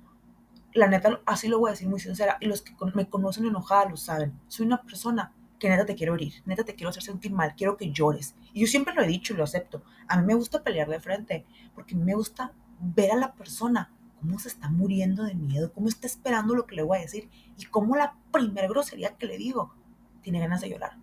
la 0.72 0.86
neta, 0.86 1.20
así 1.26 1.48
lo 1.48 1.58
voy 1.58 1.68
a 1.70 1.72
decir 1.72 1.88
muy 1.88 2.00
sincera, 2.00 2.38
y 2.40 2.46
los 2.46 2.62
que 2.62 2.74
me 2.94 3.08
conocen 3.08 3.46
enojada 3.46 3.90
lo 3.90 3.96
saben, 3.96 4.38
soy 4.46 4.66
una 4.66 4.82
persona 4.82 5.34
que 5.58 5.68
neta 5.68 5.84
te 5.84 5.96
quiero 5.96 6.14
herir, 6.14 6.34
neta 6.46 6.64
te 6.64 6.74
quiero 6.74 6.90
hacer 6.90 7.02
sentir 7.02 7.32
mal, 7.32 7.54
quiero 7.54 7.76
que 7.76 7.90
llores. 7.90 8.34
Y 8.54 8.60
yo 8.60 8.66
siempre 8.66 8.94
lo 8.94 9.02
he 9.02 9.06
dicho 9.06 9.34
y 9.34 9.36
lo 9.36 9.44
acepto. 9.44 9.82
A 10.08 10.16
mí 10.16 10.24
me 10.24 10.34
gusta 10.34 10.62
pelear 10.62 10.88
de 10.88 11.00
frente, 11.00 11.44
porque 11.74 11.94
me 11.94 12.14
gusta 12.14 12.54
ver 12.80 13.10
a 13.12 13.16
la 13.16 13.34
persona 13.34 13.92
cómo 14.20 14.38
se 14.38 14.48
está 14.48 14.70
muriendo 14.70 15.24
de 15.24 15.34
miedo, 15.34 15.72
cómo 15.72 15.88
está 15.88 16.06
esperando 16.06 16.54
lo 16.54 16.66
que 16.66 16.76
le 16.76 16.82
voy 16.82 16.98
a 16.98 17.02
decir 17.02 17.28
y 17.58 17.64
cómo 17.66 17.96
la 17.96 18.16
primera 18.32 18.68
grosería 18.68 19.16
que 19.16 19.26
le 19.26 19.36
digo 19.36 19.74
tiene 20.22 20.40
ganas 20.40 20.60
de 20.60 20.70
llorar. 20.70 20.96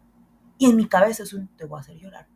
Y 0.57 0.69
en 0.69 0.75
mi 0.75 0.87
cabeza 0.87 1.23
es 1.23 1.33
un 1.33 1.47
te 1.49 1.65
voy 1.65 1.77
a 1.77 1.81
hacer 1.81 1.97
llorar 1.97 2.27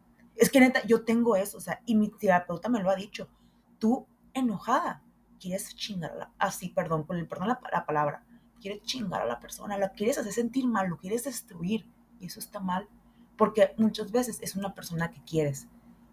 es 0.42 0.50
que 0.50 0.60
neta, 0.60 0.84
yo 0.88 1.06
tengo 1.06 1.36
eso, 1.36 1.60
o 1.60 1.62
sea, 1.62 1.82
y 1.86 1.94
mi 1.94 2.10
terapeuta 2.10 2.68
me 2.68 2.82
lo 2.82 2.90
ha 2.90 2.96
dicho. 2.96 3.30
Tú, 3.78 4.08
enojada, 4.34 5.04
quieres 5.40 5.76
chingar 5.76 6.12
a 6.12 6.16
la, 6.16 6.34
así, 6.40 6.70
perdón, 6.70 7.04
con 7.04 7.18
el 7.18 7.28
perdón 7.28 7.50
la, 7.50 7.62
la 7.72 7.86
palabra, 7.86 8.26
quieres 8.60 8.82
chingar 8.82 9.22
a 9.22 9.26
la 9.26 9.40
persona, 9.40 9.78
la 9.78 9.92
quieres 9.92 10.18
hacer 10.18 10.34
sentir 10.34 10.66
mal, 10.66 10.90
lo 10.90 10.98
quieres 10.98 11.26
destruir. 11.26 11.88
Y 12.20 12.26
eso 12.26 12.40
está 12.40 12.60
mal, 12.60 12.90
porque 13.38 13.76
muchas 13.78 14.12
veces 14.12 14.40
es 14.42 14.56
una 14.56 14.74
persona 14.74 15.12
que 15.12 15.24
quieres. 15.24 15.68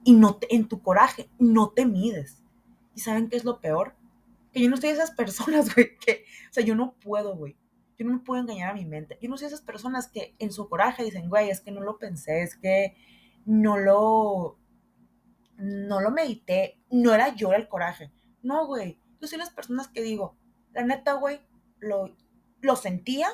Y 0.04 0.12
no 0.12 0.36
te, 0.36 0.54
en 0.54 0.68
tu 0.68 0.82
coraje 0.82 1.30
no 1.38 1.70
te 1.70 1.86
mides. 1.86 2.44
¿Y 2.94 3.00
saben 3.00 3.30
qué 3.30 3.36
es 3.36 3.46
lo 3.46 3.62
peor? 3.62 3.96
Que 4.52 4.60
yo 4.60 4.68
no 4.68 4.74
estoy 4.74 4.90
de 4.90 4.96
esas 4.96 5.12
personas, 5.12 5.74
güey, 5.74 5.96
que, 5.96 6.26
o 6.50 6.52
sea, 6.52 6.62
yo 6.62 6.74
no 6.74 6.92
puedo, 7.00 7.34
güey. 7.34 7.56
yo 7.96 8.04
no 8.04 8.12
me 8.12 8.20
puedo 8.20 8.42
engañar 8.42 8.72
a 8.72 8.74
mi 8.74 8.84
mente. 8.84 9.18
Yo 9.22 9.30
no 9.30 9.38
sé 9.38 9.46
esas 9.46 9.62
personas 9.62 10.08
que 10.08 10.34
en 10.38 10.52
su 10.52 10.68
coraje 10.68 11.02
dicen, 11.02 11.30
güey, 11.30 11.48
es 11.48 11.62
que 11.62 11.70
no 11.70 11.80
lo 11.80 11.96
pensé, 11.96 12.42
es 12.42 12.54
que 12.58 12.94
no 13.48 13.78
lo, 13.78 14.58
no 15.56 16.00
lo 16.02 16.10
medité, 16.10 16.78
no 16.90 17.14
era 17.14 17.34
yo 17.34 17.54
el 17.54 17.66
coraje. 17.66 18.12
No, 18.42 18.66
güey, 18.66 19.00
yo 19.22 19.26
soy 19.26 19.38
las 19.38 19.48
personas 19.48 19.88
que 19.88 20.02
digo, 20.02 20.36
la 20.74 20.84
neta, 20.84 21.14
güey, 21.14 21.40
lo, 21.78 22.14
lo 22.60 22.76
sentía, 22.76 23.28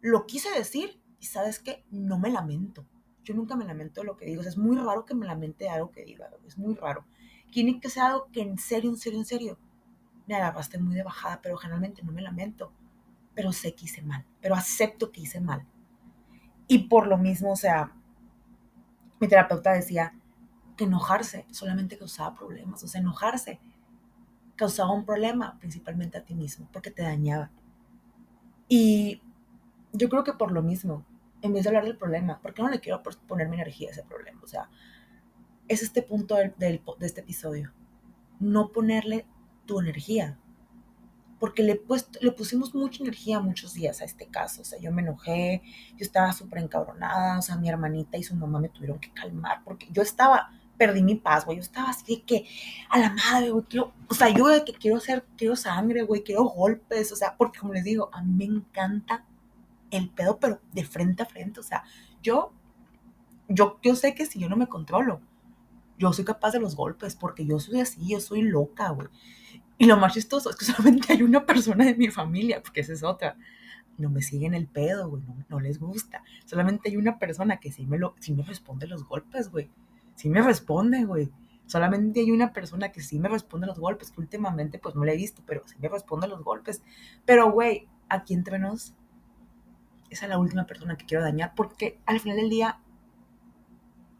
lo 0.00 0.26
quise 0.26 0.50
decir 0.50 1.00
y 1.20 1.26
sabes 1.26 1.60
qué, 1.60 1.84
no 1.88 2.18
me 2.18 2.30
lamento. 2.30 2.84
Yo 3.22 3.34
nunca 3.34 3.54
me 3.54 3.64
lamento 3.64 4.00
de 4.00 4.08
lo 4.08 4.16
que 4.16 4.26
digo. 4.26 4.42
es 4.42 4.58
muy 4.58 4.76
raro 4.76 5.04
que 5.04 5.14
me 5.14 5.24
lamente 5.24 5.68
algo 5.68 5.92
que 5.92 6.04
diga, 6.04 6.28
es 6.44 6.58
muy 6.58 6.74
raro. 6.74 7.06
Tiene 7.52 7.78
que 7.78 7.88
ser 7.88 8.02
algo 8.02 8.28
que 8.32 8.42
en 8.42 8.58
serio, 8.58 8.90
en 8.90 8.96
serio, 8.96 9.20
en 9.20 9.24
serio, 9.24 9.58
me 10.26 10.34
agarraste 10.34 10.78
muy 10.78 10.96
de 10.96 11.04
bajada, 11.04 11.40
pero 11.40 11.56
generalmente 11.56 12.02
no 12.02 12.10
me 12.10 12.22
lamento. 12.22 12.72
Pero 13.36 13.52
sé 13.52 13.72
que 13.76 13.84
hice 13.84 14.02
mal, 14.02 14.26
pero 14.40 14.56
acepto 14.56 15.12
que 15.12 15.20
hice 15.20 15.40
mal. 15.40 15.64
Y 16.66 16.88
por 16.88 17.06
lo 17.06 17.18
mismo, 17.18 17.52
o 17.52 17.56
sea, 17.56 17.92
mi 19.24 19.28
terapeuta 19.28 19.72
decía 19.72 20.12
que 20.76 20.84
enojarse 20.84 21.46
solamente 21.50 21.96
causaba 21.96 22.34
problemas, 22.34 22.84
o 22.84 22.88
sea, 22.88 23.00
enojarse 23.00 23.58
causaba 24.54 24.92
un 24.92 25.06
problema 25.06 25.58
principalmente 25.58 26.18
a 26.18 26.24
ti 26.24 26.34
mismo, 26.34 26.68
porque 26.70 26.90
te 26.90 27.02
dañaba. 27.02 27.50
Y 28.68 29.22
yo 29.92 30.10
creo 30.10 30.24
que 30.24 30.34
por 30.34 30.52
lo 30.52 30.62
mismo, 30.62 31.06
en 31.40 31.54
vez 31.54 31.62
de 31.62 31.70
hablar 31.70 31.84
del 31.84 31.96
problema, 31.96 32.38
porque 32.42 32.62
no 32.62 32.68
le 32.68 32.80
quiero 32.80 33.02
poner 33.26 33.48
mi 33.48 33.56
energía 33.56 33.88
a 33.88 33.92
ese 33.92 34.02
problema? 34.02 34.40
O 34.42 34.46
sea, 34.46 34.68
es 35.68 35.82
este 35.82 36.02
punto 36.02 36.36
del, 36.36 36.54
de 36.58 36.82
este 37.00 37.22
episodio. 37.22 37.72
No 38.40 38.72
ponerle 38.72 39.26
tu 39.64 39.80
energía. 39.80 40.38
Porque 41.38 41.62
le, 41.62 41.80
le 42.20 42.32
pusimos 42.32 42.74
mucha 42.74 43.02
energía 43.02 43.40
muchos 43.40 43.74
días 43.74 44.00
a 44.00 44.04
este 44.04 44.26
caso. 44.26 44.62
O 44.62 44.64
sea, 44.64 44.78
yo 44.78 44.92
me 44.92 45.02
enojé, 45.02 45.62
yo 45.90 46.04
estaba 46.04 46.32
súper 46.32 46.62
encabronada. 46.62 47.38
O 47.38 47.42
sea, 47.42 47.56
mi 47.56 47.68
hermanita 47.68 48.16
y 48.16 48.22
su 48.22 48.34
mamá 48.34 48.60
me 48.60 48.68
tuvieron 48.68 48.98
que 48.98 49.12
calmar 49.12 49.62
porque 49.64 49.88
yo 49.90 50.02
estaba, 50.02 50.50
perdí 50.76 51.02
mi 51.02 51.16
paz, 51.16 51.44
güey. 51.44 51.58
Yo 51.58 51.62
estaba 51.62 51.90
así 51.90 52.16
de 52.16 52.22
que, 52.22 52.46
a 52.88 52.98
la 52.98 53.10
madre, 53.10 53.50
güey, 53.50 53.64
quiero, 53.64 53.92
o 54.08 54.14
sea, 54.14 54.28
yo 54.28 54.48
de 54.48 54.64
que 54.64 54.72
quiero 54.72 54.96
hacer, 54.96 55.24
quiero 55.36 55.56
sangre, 55.56 56.02
güey, 56.02 56.22
quiero 56.22 56.44
golpes. 56.44 57.12
O 57.12 57.16
sea, 57.16 57.36
porque 57.36 57.58
como 57.58 57.74
les 57.74 57.84
digo, 57.84 58.10
a 58.12 58.22
mí 58.22 58.34
me 58.34 58.44
encanta 58.44 59.24
el 59.90 60.10
pedo, 60.10 60.38
pero 60.38 60.60
de 60.72 60.84
frente 60.84 61.22
a 61.22 61.26
frente. 61.26 61.60
O 61.60 61.64
sea, 61.64 61.84
yo, 62.22 62.52
yo, 63.48 63.78
yo 63.82 63.94
sé 63.96 64.14
que 64.14 64.26
si 64.26 64.38
yo 64.38 64.48
no 64.48 64.56
me 64.56 64.66
controlo, 64.66 65.20
yo 65.98 66.12
soy 66.12 66.24
capaz 66.24 66.52
de 66.52 66.60
los 66.60 66.76
golpes 66.76 67.14
porque 67.14 67.46
yo 67.46 67.58
soy 67.58 67.80
así, 67.80 68.08
yo 68.08 68.20
soy 68.20 68.42
loca, 68.42 68.90
güey. 68.90 69.08
Y 69.78 69.86
lo 69.86 69.96
más 69.96 70.14
chistoso 70.14 70.50
es 70.50 70.56
que 70.56 70.64
solamente 70.64 71.12
hay 71.12 71.22
una 71.22 71.44
persona 71.46 71.84
de 71.84 71.94
mi 71.94 72.08
familia, 72.08 72.62
porque 72.62 72.80
esa 72.80 72.92
es 72.92 73.02
otra. 73.02 73.36
No 73.96 74.10
me 74.10 74.22
siguen 74.22 74.54
el 74.54 74.66
pedo, 74.66 75.08
güey, 75.08 75.22
no, 75.48 75.60
les 75.60 75.78
gusta. 75.78 76.22
Solamente 76.44 76.90
hay 76.90 76.96
una 76.96 77.18
persona 77.18 77.58
que 77.58 77.70
sí 77.70 77.86
me, 77.86 77.98
lo, 77.98 78.14
sí 78.18 78.34
me 78.34 78.42
responde 78.42 78.86
los 78.86 79.04
golpes, 79.04 79.50
güey. 79.50 79.70
Sí 80.16 80.28
me 80.28 80.42
responde, 80.42 81.04
güey. 81.04 81.30
Solamente 81.66 82.20
hay 82.20 82.30
una 82.30 82.52
persona 82.52 82.90
que 82.90 83.00
sí 83.00 83.18
me 83.18 83.28
responde 83.28 83.66
los 83.66 83.78
golpes, 83.78 84.10
que 84.10 84.20
últimamente 84.20 84.78
pues 84.78 84.94
no 84.94 85.04
le 85.04 85.14
he 85.14 85.16
visto, 85.16 85.42
pero 85.46 85.62
sí 85.66 85.76
me 85.80 85.88
responde 85.88 86.28
los 86.28 86.42
golpes. 86.42 86.82
Pero, 87.24 87.50
güey, 87.52 87.88
aquí 88.08 88.34
entre 88.34 88.58
nos, 88.58 88.94
esa 90.10 90.26
es 90.26 90.28
la 90.28 90.38
última 90.38 90.66
persona 90.66 90.96
que 90.96 91.06
quiero 91.06 91.24
dañar, 91.24 91.54
porque 91.54 91.98
al 92.04 92.20
final 92.20 92.36
del 92.36 92.50
día 92.50 92.80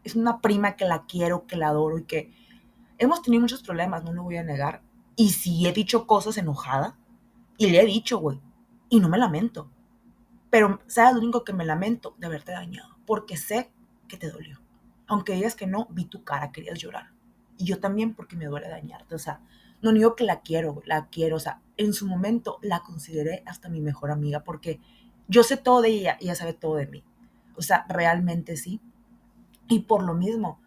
es 0.03 0.15
una 0.15 0.39
prima 0.39 0.75
que 0.75 0.85
la 0.85 1.05
quiero, 1.05 1.45
que 1.45 1.57
la 1.57 1.69
adoro 1.69 1.97
y 1.97 2.03
que 2.03 2.31
hemos 2.97 3.21
tenido 3.21 3.41
muchos 3.41 3.63
problemas, 3.63 4.03
no 4.03 4.13
lo 4.13 4.23
voy 4.23 4.37
a 4.37 4.43
negar. 4.43 4.81
Y 5.15 5.29
sí 5.29 5.67
he 5.67 5.73
dicho 5.73 6.07
cosas 6.07 6.37
enojada, 6.37 6.97
y 7.57 7.69
le 7.69 7.81
he 7.81 7.85
dicho, 7.85 8.19
güey, 8.19 8.41
y 8.89 8.99
no 8.99 9.09
me 9.09 9.17
lamento. 9.17 9.69
Pero 10.49 10.79
sabes 10.87 11.15
lo 11.15 11.21
único 11.21 11.43
que 11.43 11.53
me 11.53 11.65
lamento 11.65 12.15
de 12.17 12.27
haberte 12.27 12.51
dañado, 12.51 12.97
porque 13.05 13.37
sé 13.37 13.71
que 14.07 14.17
te 14.17 14.29
dolió. 14.29 14.59
Aunque 15.07 15.33
digas 15.33 15.55
que 15.55 15.67
no, 15.67 15.87
vi 15.91 16.05
tu 16.05 16.23
cara, 16.23 16.51
querías 16.51 16.79
llorar. 16.79 17.11
Y 17.57 17.65
yo 17.65 17.79
también 17.79 18.13
porque 18.13 18.35
me 18.35 18.45
duele 18.45 18.67
dañarte, 18.67 19.15
o 19.15 19.19
sea, 19.19 19.39
no 19.81 19.93
digo 19.93 20.15
que 20.15 20.23
la 20.23 20.41
quiero, 20.41 20.81
la 20.85 21.07
quiero, 21.09 21.37
o 21.37 21.39
sea, 21.39 21.61
en 21.77 21.93
su 21.93 22.07
momento 22.07 22.57
la 22.61 22.81
consideré 22.81 23.43
hasta 23.45 23.69
mi 23.69 23.81
mejor 23.81 24.11
amiga 24.11 24.43
porque 24.43 24.79
yo 25.27 25.43
sé 25.43 25.57
todo 25.57 25.81
de 25.81 25.89
ella 25.89 26.17
y 26.19 26.25
ella 26.25 26.35
sabe 26.35 26.53
todo 26.53 26.75
de 26.75 26.87
mí. 26.87 27.03
O 27.55 27.61
sea, 27.61 27.85
realmente 27.87 28.57
sí. 28.57 28.81
Y 29.67 29.81
por 29.81 30.03
lo 30.03 30.13
mismo, 30.13 30.59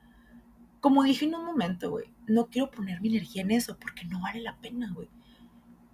como 0.80 1.02
dije 1.02 1.24
en 1.24 1.34
un 1.34 1.44
momento, 1.44 1.90
güey, 1.90 2.12
no 2.26 2.46
quiero 2.46 2.70
poner 2.70 3.00
mi 3.00 3.08
energía 3.08 3.42
en 3.42 3.50
eso 3.50 3.78
porque 3.78 4.04
no 4.04 4.20
vale 4.20 4.40
la 4.40 4.56
pena, 4.60 4.92
güey. 4.94 5.08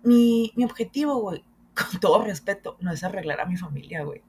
Mi, 0.03 0.53
mi 0.57 0.65
objetivo, 0.65 1.17
güey, 1.21 1.45
con 1.75 2.01
todo 2.01 2.25
respeto, 2.25 2.77
no 2.81 2.93
es 2.93 3.05
arreglar 3.05 3.41
a 3.41 3.47
mi 3.47 3.57
familia, 3.57 4.05
güey. 4.05 4.23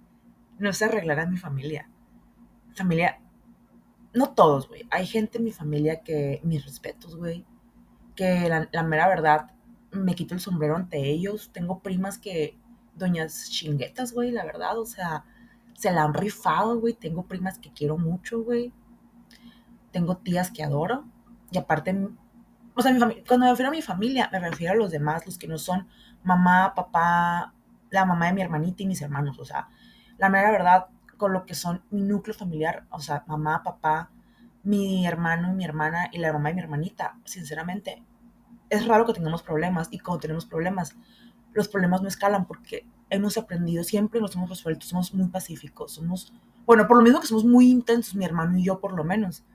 No 0.59 0.69
es 0.69 0.81
arreglar 0.81 1.19
a 1.19 1.25
mi 1.25 1.37
familia. 1.37 1.89
Familia, 2.75 3.19
no 4.13 4.33
todos, 4.33 4.67
güey. 4.69 4.87
Hay 4.91 5.05
gente 5.05 5.37
en 5.37 5.43
mi 5.43 5.51
familia 5.51 6.01
que, 6.01 6.39
mis 6.43 6.63
respetos, 6.65 7.17
güey, 7.17 7.45
que 8.15 8.47
la, 8.49 8.69
la 8.71 8.83
mera 8.83 9.07
verdad, 9.07 9.51
me 9.91 10.15
quito 10.15 10.33
el 10.33 10.39
sombrero 10.39 10.75
ante 10.75 11.09
ellos. 11.09 11.51
Tengo 11.53 11.79
primas 11.79 12.17
que, 12.17 12.57
doñas 12.95 13.49
chinguetas, 13.49 14.13
güey, 14.13 14.31
la 14.31 14.45
verdad, 14.45 14.79
o 14.79 14.85
sea, 14.85 15.25
se 15.73 15.91
la 15.91 16.03
han 16.03 16.13
rifado, 16.13 16.79
güey. 16.79 16.93
Tengo 16.93 17.23
primas 17.27 17.59
que 17.59 17.71
quiero 17.71 17.97
mucho, 17.97 18.43
güey. 18.43 18.73
Tengo 19.95 20.17
tías 20.17 20.51
que 20.51 20.61
adoro. 20.61 21.05
Y 21.51 21.57
aparte, 21.57 21.97
o 22.75 22.81
sea, 22.81 22.91
cuando 23.25 23.45
me 23.45 23.49
refiero 23.49 23.69
a 23.69 23.71
mi 23.71 23.81
familia, 23.81 24.27
me 24.29 24.39
refiero 24.39 24.73
a 24.73 24.75
los 24.75 24.91
demás, 24.91 25.25
los 25.25 25.37
que 25.37 25.47
no 25.47 25.57
son 25.57 25.87
mamá, 26.21 26.73
papá, 26.75 27.53
la 27.91 28.03
mamá 28.03 28.25
de 28.25 28.33
mi 28.33 28.41
hermanita 28.41 28.83
y 28.83 28.87
mis 28.87 29.01
hermanos. 29.01 29.39
O 29.39 29.45
sea, 29.45 29.69
la 30.17 30.27
mera 30.27 30.51
verdad, 30.51 30.87
con 31.15 31.31
lo 31.31 31.45
que 31.45 31.55
son 31.55 31.81
mi 31.91 32.01
núcleo 32.01 32.35
familiar, 32.35 32.85
o 32.89 32.99
sea, 32.99 33.23
mamá, 33.25 33.63
papá, 33.63 34.11
mi 34.63 35.07
hermano, 35.07 35.53
mi 35.53 35.63
hermana 35.63 36.09
y 36.11 36.17
la 36.17 36.33
mamá 36.33 36.49
de 36.49 36.55
mi 36.55 36.61
hermanita, 36.61 37.17
sinceramente, 37.23 38.03
es 38.69 38.85
raro 38.85 39.05
que 39.05 39.13
tengamos 39.13 39.43
problemas 39.43 39.87
y 39.91 39.99
cuando 39.99 40.19
tenemos 40.19 40.45
problemas, 40.45 40.97
los 41.53 41.69
problemas 41.69 42.01
no 42.01 42.09
escalan 42.09 42.47
porque 42.47 42.85
hemos 43.09 43.37
aprendido, 43.37 43.85
siempre 43.85 44.19
los 44.19 44.35
hemos 44.35 44.49
resuelto, 44.49 44.85
somos 44.85 45.13
muy 45.13 45.29
pacíficos, 45.29 45.93
somos, 45.93 46.33
bueno, 46.65 46.85
por 46.85 46.97
lo 46.97 47.03
mismo 47.03 47.21
que 47.21 47.27
somos 47.27 47.45
muy 47.45 47.71
intensos, 47.71 48.15
mi 48.15 48.25
hermano 48.25 48.57
y 48.57 48.65
yo 48.65 48.81
por 48.81 48.91
lo 48.91 49.05
menos, 49.05 49.45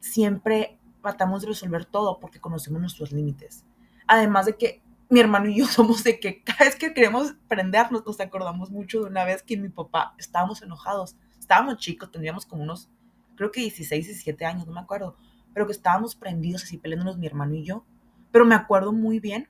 siempre 0.00 0.78
tratamos 1.02 1.42
de 1.42 1.48
resolver 1.48 1.84
todo 1.84 2.18
porque 2.20 2.40
conocemos 2.40 2.80
nuestros 2.80 3.12
límites. 3.12 3.64
Además 4.06 4.46
de 4.46 4.56
que 4.56 4.82
mi 5.10 5.20
hermano 5.20 5.48
y 5.48 5.56
yo 5.58 5.66
somos 5.68 6.04
de 6.04 6.20
que 6.20 6.42
cada 6.42 6.64
vez 6.64 6.76
que 6.76 6.92
queremos 6.92 7.34
prendernos 7.48 8.04
nos 8.06 8.20
acordamos 8.20 8.70
mucho 8.70 9.00
de 9.00 9.06
una 9.06 9.24
vez 9.24 9.42
que 9.42 9.56
mi 9.56 9.68
papá 9.68 10.14
estábamos 10.18 10.62
enojados, 10.62 11.16
estábamos 11.38 11.78
chicos, 11.78 12.10
tendríamos 12.10 12.46
como 12.46 12.62
unos, 12.62 12.90
creo 13.36 13.50
que 13.50 13.60
16, 13.60 14.06
17 14.06 14.44
años, 14.44 14.66
no 14.66 14.72
me 14.72 14.80
acuerdo, 14.80 15.16
pero 15.54 15.66
que 15.66 15.72
estábamos 15.72 16.14
prendidos 16.14 16.64
así 16.64 16.78
peleándonos 16.78 17.18
mi 17.18 17.26
hermano 17.26 17.54
y 17.54 17.64
yo, 17.64 17.84
pero 18.30 18.44
me 18.44 18.54
acuerdo 18.54 18.92
muy 18.92 19.20
bien 19.20 19.48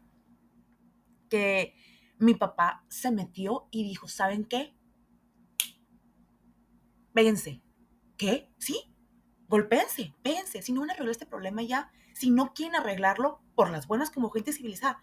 que 1.28 1.74
mi 2.18 2.34
papá 2.34 2.84
se 2.88 3.10
metió 3.10 3.68
y 3.70 3.84
dijo, 3.84 4.08
¿saben 4.08 4.44
qué? 4.44 4.74
Péguense. 7.12 7.62
¿Qué? 8.16 8.52
¿Sí? 8.58 8.94
Golpéense, 9.48 10.14
péguense. 10.22 10.62
Si 10.62 10.72
no 10.72 10.80
van 10.80 10.90
a 10.90 10.92
arreglar 10.92 11.12
este 11.12 11.26
problema 11.26 11.62
ya, 11.62 11.90
si 12.14 12.30
no 12.30 12.52
quieren 12.52 12.76
arreglarlo 12.76 13.40
por 13.54 13.70
las 13.70 13.86
buenas 13.86 14.10
como 14.10 14.30
gente 14.30 14.52
civilizada, 14.52 15.00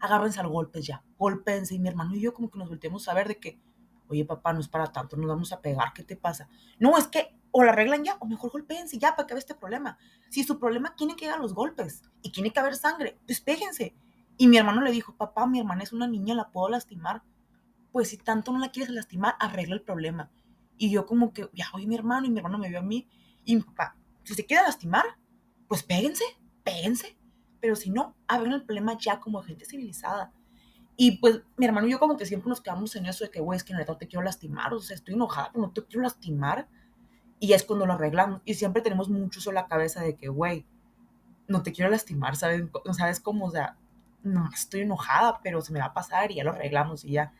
agárrense 0.00 0.40
al 0.40 0.48
golpes 0.48 0.86
ya. 0.86 1.04
Golpéense. 1.18 1.74
Y 1.74 1.78
mi 1.78 1.88
hermano 1.88 2.14
y 2.14 2.20
yo 2.20 2.34
como 2.34 2.50
que 2.50 2.58
nos 2.58 2.68
volteamos 2.68 3.08
a 3.08 3.14
ver 3.14 3.28
de 3.28 3.38
que, 3.38 3.60
oye 4.08 4.24
papá, 4.24 4.52
no 4.52 4.60
es 4.60 4.68
para 4.68 4.92
tanto, 4.92 5.16
nos 5.16 5.26
vamos 5.26 5.52
a 5.52 5.60
pegar, 5.60 5.92
¿qué 5.94 6.02
te 6.02 6.16
pasa? 6.16 6.48
No, 6.78 6.96
es 6.98 7.06
que 7.08 7.36
o 7.50 7.64
la 7.64 7.72
arreglan 7.72 8.04
ya, 8.04 8.16
o 8.20 8.26
mejor 8.26 8.50
golpéense 8.50 8.98
ya 8.98 9.16
para 9.16 9.26
que 9.26 9.32
vea 9.32 9.38
este 9.38 9.54
problema. 9.54 9.96
Si 10.28 10.44
su 10.44 10.58
problema 10.58 10.94
tiene 10.94 11.16
que 11.16 11.28
a 11.30 11.38
los 11.38 11.54
golpes 11.54 12.02
y 12.20 12.30
tiene 12.30 12.52
que 12.52 12.60
haber 12.60 12.76
sangre, 12.76 13.18
pues. 13.26 13.94
Y 14.36 14.48
mi 14.48 14.58
hermano 14.58 14.82
le 14.82 14.90
dijo, 14.90 15.16
papá, 15.16 15.46
mi 15.46 15.58
hermana 15.58 15.82
es 15.82 15.94
una 15.94 16.06
niña, 16.06 16.34
la 16.34 16.50
puedo 16.50 16.68
lastimar. 16.68 17.22
Pues 17.92 18.10
si 18.10 18.18
tanto 18.18 18.52
no 18.52 18.58
la 18.58 18.70
quieres 18.70 18.92
lastimar, 18.92 19.36
arregla 19.40 19.74
el 19.74 19.80
problema. 19.80 20.30
Y 20.76 20.90
yo 20.90 21.06
como 21.06 21.32
que, 21.32 21.48
ya 21.54 21.66
oye 21.72 21.86
mi 21.86 21.94
hermano, 21.94 22.26
y 22.26 22.30
mi 22.30 22.36
hermano 22.36 22.58
me 22.58 22.68
vio 22.68 22.80
a 22.80 22.82
mí. 22.82 23.08
Papá, 23.64 23.96
si 24.24 24.34
se 24.34 24.44
quiere 24.44 24.64
lastimar, 24.64 25.04
pues 25.68 25.82
péguense, 25.82 26.24
péguense. 26.64 27.16
Pero 27.60 27.76
si 27.76 27.90
no, 27.90 28.16
arreglen 28.26 28.54
el 28.54 28.64
problema 28.64 28.96
ya 28.98 29.20
como 29.20 29.42
gente 29.42 29.64
civilizada. 29.64 30.32
Y 30.96 31.18
pues 31.18 31.42
mi 31.56 31.66
hermano 31.66 31.86
y 31.86 31.90
yo 31.90 31.98
como 31.98 32.16
que 32.16 32.26
siempre 32.26 32.48
nos 32.48 32.60
quedamos 32.60 32.96
en 32.96 33.06
eso 33.06 33.24
de 33.24 33.30
que, 33.30 33.40
güey, 33.40 33.56
es 33.56 33.64
que 33.64 33.72
en 33.72 33.84
no 33.86 33.96
te 33.96 34.08
quiero 34.08 34.22
lastimar, 34.22 34.72
o 34.72 34.80
sea, 34.80 34.94
estoy 34.94 35.14
enojada, 35.14 35.50
pero 35.52 35.66
no 35.66 35.72
te 35.72 35.84
quiero 35.84 36.02
lastimar. 36.02 36.68
Y 37.38 37.52
es 37.52 37.64
cuando 37.64 37.86
lo 37.86 37.92
arreglamos. 37.92 38.40
Y 38.44 38.54
siempre 38.54 38.80
tenemos 38.80 39.10
mucho 39.10 39.40
eso 39.40 39.50
en 39.50 39.56
la 39.56 39.66
cabeza 39.66 40.00
de 40.02 40.16
que, 40.16 40.28
güey, 40.28 40.66
no 41.48 41.62
te 41.62 41.72
quiero 41.72 41.90
lastimar, 41.90 42.36
¿sabes? 42.36 42.64
¿Sabes 42.92 43.20
cómo? 43.20 43.46
O 43.46 43.50
sea, 43.50 43.76
no 44.22 44.48
estoy 44.52 44.80
enojada, 44.80 45.40
pero 45.42 45.60
se 45.60 45.72
me 45.72 45.80
va 45.80 45.86
a 45.86 45.94
pasar 45.94 46.30
y 46.30 46.36
ya 46.36 46.44
lo 46.44 46.52
arreglamos 46.52 47.04
y 47.04 47.12
ya. 47.12 47.32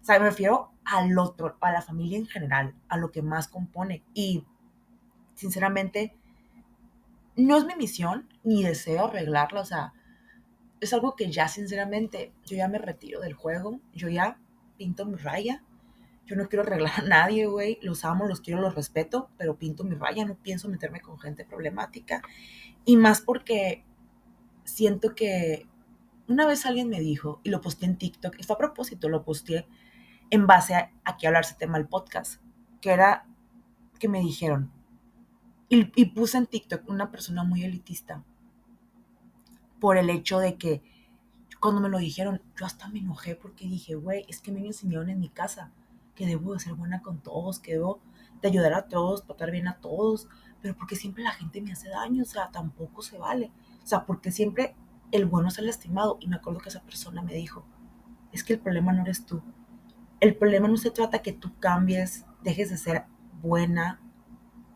O 0.00 0.04
sea, 0.04 0.18
me 0.18 0.26
refiero 0.26 0.72
al 0.84 1.16
otro, 1.18 1.56
a 1.60 1.72
la 1.72 1.82
familia 1.82 2.18
en 2.18 2.26
general, 2.26 2.74
a 2.88 2.96
lo 2.96 3.10
que 3.10 3.22
más 3.22 3.48
compone. 3.48 4.04
Y 4.14 4.44
sinceramente, 5.42 6.14
no 7.36 7.58
es 7.58 7.64
mi 7.66 7.74
misión 7.74 8.28
ni 8.44 8.62
deseo 8.62 9.06
arreglarla. 9.06 9.60
O 9.60 9.64
sea, 9.64 9.92
es 10.80 10.92
algo 10.92 11.16
que 11.16 11.30
ya 11.30 11.48
sinceramente, 11.48 12.32
yo 12.46 12.56
ya 12.56 12.68
me 12.68 12.78
retiro 12.78 13.20
del 13.20 13.34
juego. 13.34 13.80
Yo 13.92 14.08
ya 14.08 14.38
pinto 14.78 15.04
mi 15.04 15.16
raya. 15.16 15.64
Yo 16.26 16.36
no 16.36 16.48
quiero 16.48 16.62
arreglar 16.62 16.92
a 16.96 17.02
nadie, 17.02 17.46
güey. 17.46 17.78
Los 17.82 18.04
amo, 18.04 18.26
los 18.26 18.40
quiero, 18.40 18.60
los 18.60 18.76
respeto, 18.76 19.30
pero 19.36 19.58
pinto 19.58 19.82
mi 19.82 19.96
raya. 19.96 20.24
No 20.24 20.36
pienso 20.36 20.68
meterme 20.68 21.00
con 21.00 21.18
gente 21.18 21.44
problemática. 21.44 22.22
Y 22.84 22.96
más 22.96 23.20
porque 23.20 23.84
siento 24.64 25.16
que 25.16 25.66
una 26.28 26.46
vez 26.46 26.66
alguien 26.66 26.88
me 26.88 27.00
dijo, 27.00 27.40
y 27.42 27.50
lo 27.50 27.60
posté 27.60 27.86
en 27.86 27.98
TikTok, 27.98 28.38
y 28.38 28.44
fue 28.44 28.54
a 28.54 28.58
propósito, 28.58 29.08
lo 29.08 29.24
posté 29.24 29.66
en 30.30 30.46
base 30.46 30.74
a, 30.74 30.92
a 31.04 31.16
que 31.16 31.26
hablarse 31.26 31.56
tema 31.56 31.78
del 31.78 31.88
podcast, 31.88 32.40
que 32.80 32.90
era 32.90 33.26
que 33.98 34.08
me 34.08 34.20
dijeron, 34.20 34.72
y, 35.74 36.04
puse 36.06 36.36
en 36.36 36.46
TikTok 36.46 36.86
una 36.90 37.10
persona 37.10 37.44
muy 37.44 37.64
elitista, 37.64 38.22
por 39.80 39.96
el 39.96 40.10
hecho 40.10 40.38
de 40.38 40.56
que 40.56 40.82
cuando 41.60 41.80
me 41.80 41.88
lo 41.88 41.96
dijeron, 41.96 42.42
yo 42.58 42.66
hasta 42.66 42.88
me 42.88 42.98
enojé 42.98 43.36
porque 43.36 43.66
dije, 43.66 43.94
güey, 43.94 44.26
es 44.28 44.40
que 44.40 44.52
me 44.52 44.66
enseñaron 44.66 45.08
en 45.08 45.18
mi 45.18 45.30
casa 45.30 45.72
que 46.14 46.26
debo 46.26 46.52
de 46.52 46.60
ser 46.60 46.74
buena 46.74 47.00
con 47.00 47.22
todos, 47.22 47.58
que 47.58 47.72
debo 47.72 48.00
de 48.42 48.48
ayudar 48.48 48.74
a 48.74 48.86
todos, 48.86 49.24
tratar 49.24 49.50
bien 49.50 49.66
a 49.66 49.78
todos, 49.78 50.28
pero 50.60 50.76
porque 50.76 50.94
siempre 50.94 51.24
la 51.24 51.30
gente 51.30 51.62
me 51.62 51.72
hace 51.72 51.88
daño, 51.88 52.22
o 52.22 52.26
sea, 52.26 52.50
tampoco 52.50 53.00
se 53.00 53.16
vale. 53.16 53.50
O 53.82 53.86
sea, 53.86 54.04
porque 54.04 54.30
siempre 54.30 54.76
el 55.10 55.24
bueno 55.24 55.48
es 55.48 55.58
el 55.58 55.70
estimado. 55.70 56.18
Y 56.20 56.26
me 56.26 56.36
acuerdo 56.36 56.60
que 56.60 56.68
esa 56.68 56.82
persona 56.82 57.22
me 57.22 57.32
dijo, 57.32 57.64
es 58.30 58.44
que 58.44 58.52
el 58.52 58.60
problema 58.60 58.92
no 58.92 59.02
eres 59.02 59.24
tú. 59.24 59.42
El 60.20 60.36
problema 60.36 60.68
no 60.68 60.76
se 60.76 60.90
trata 60.90 61.22
que 61.22 61.32
tú 61.32 61.58
cambies, 61.58 62.26
dejes 62.42 62.68
de 62.68 62.76
ser 62.76 63.04
buena 63.40 64.00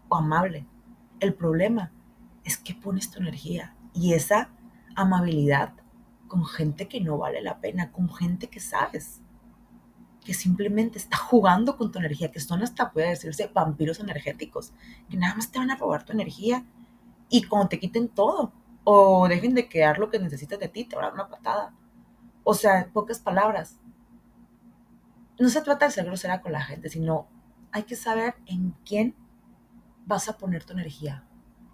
o 0.09 0.17
amable. 0.17 0.67
El 1.21 1.35
problema 1.35 1.93
es 2.45 2.57
que 2.57 2.75
pones 2.75 3.11
tu 3.11 3.21
energía 3.21 3.75
y 3.95 4.13
esa 4.13 4.51
amabilidad 4.95 5.73
con 6.29 6.45
gente 6.45 6.89
que 6.89 7.01
no 7.01 7.19
vale 7.19 7.43
la 7.43 7.61
pena, 7.61 7.93
con 7.93 8.13
gente 8.13 8.49
que 8.49 8.61
sabes 8.61 9.21
que 10.27 10.35
simplemente 10.35 10.99
está 10.99 11.17
jugando 11.17 11.77
con 11.77 11.93
tu 11.93 12.01
energía, 12.01 12.33
que 12.33 12.41
son 12.41 12.61
hasta, 12.63 12.91
puede 12.91 13.11
decirse, 13.11 13.49
vampiros 13.55 14.01
energéticos, 14.01 14.73
que 15.09 15.17
nada 15.17 15.37
más 15.37 15.53
te 15.53 15.61
van 15.61 15.71
a 15.71 15.77
robar 15.77 16.05
tu 16.05 16.13
energía 16.13 16.65
y 17.29 17.45
cuando 17.45 17.69
te 17.69 17.79
quiten 17.79 18.09
todo 18.09 18.53
o 18.83 19.29
dejen 19.29 19.55
de 19.55 19.69
quedar 19.69 19.99
lo 19.99 20.11
que 20.11 20.19
necesitas 20.19 20.59
de 20.59 20.69
ti, 20.69 20.85
te 20.85 20.97
van 20.97 21.05
a 21.05 21.09
dar 21.09 21.15
una 21.15 21.29
patada. 21.29 21.75
O 22.43 22.55
sea, 22.55 22.81
en 22.81 22.93
pocas 22.93 23.21
palabras, 23.21 23.79
no 25.39 25.49
se 25.49 25.63
trata 25.63 25.87
de 25.87 25.93
ser 25.93 26.07
grosera 26.07 26.41
con 26.41 26.51
la 26.51 26.63
gente, 26.63 26.89
sino 26.89 27.29
hay 27.71 27.85
que 27.85 27.95
saber 27.95 28.35
en 28.47 28.75
quién 28.85 29.15
vas 30.07 30.29
a 30.29 30.39
poner 30.39 30.65
tu 30.65 30.73
energía, 30.73 31.25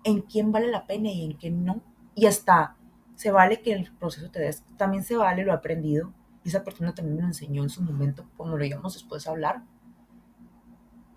en 0.04 0.22
quién 0.22 0.50
vale 0.50 0.68
la 0.68 0.86
pena 0.86 1.10
y 1.10 1.24
en 1.24 1.34
quién 1.34 1.64
no. 1.64 1.80
Y 2.14 2.26
hasta 2.26 2.76
se 3.14 3.30
vale 3.30 3.60
que 3.62 3.72
el 3.72 3.92
proceso 3.92 4.30
te 4.30 4.40
des, 4.40 4.64
también 4.76 5.04
se 5.04 5.16
vale, 5.16 5.44
lo 5.44 5.52
aprendido, 5.52 6.12
y 6.44 6.48
esa 6.48 6.64
persona 6.64 6.94
también 6.94 7.16
me 7.16 7.22
lo 7.22 7.28
enseñó 7.28 7.62
en 7.62 7.70
su 7.70 7.82
momento, 7.82 8.26
cuando 8.36 8.56
lo 8.56 8.64
íbamos 8.64 8.94
después 8.94 9.26
a 9.26 9.30
hablar, 9.30 9.62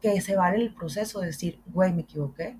que 0.01 0.21
se 0.21 0.35
vale 0.35 0.57
el 0.57 0.73
proceso 0.73 1.19
de 1.19 1.27
decir, 1.27 1.61
güey, 1.65 1.93
me 1.93 2.03
equivoqué. 2.03 2.59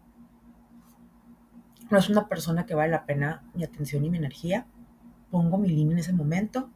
No 1.92 2.00
es 2.00 2.10
una 2.10 2.28
persona 2.28 2.66
que 2.66 2.74
vale 2.74 2.92
la 2.92 3.06
pena 3.06 3.44
mi 3.54 3.64
atención 3.64 4.04
y 4.04 4.10
mi 4.10 4.18
energía. 4.18 4.66
Pongo 5.30 5.60
mi 5.60 5.70
línea 5.70 5.94
en 5.94 6.00
ese 6.00 6.14
momento 6.14 6.72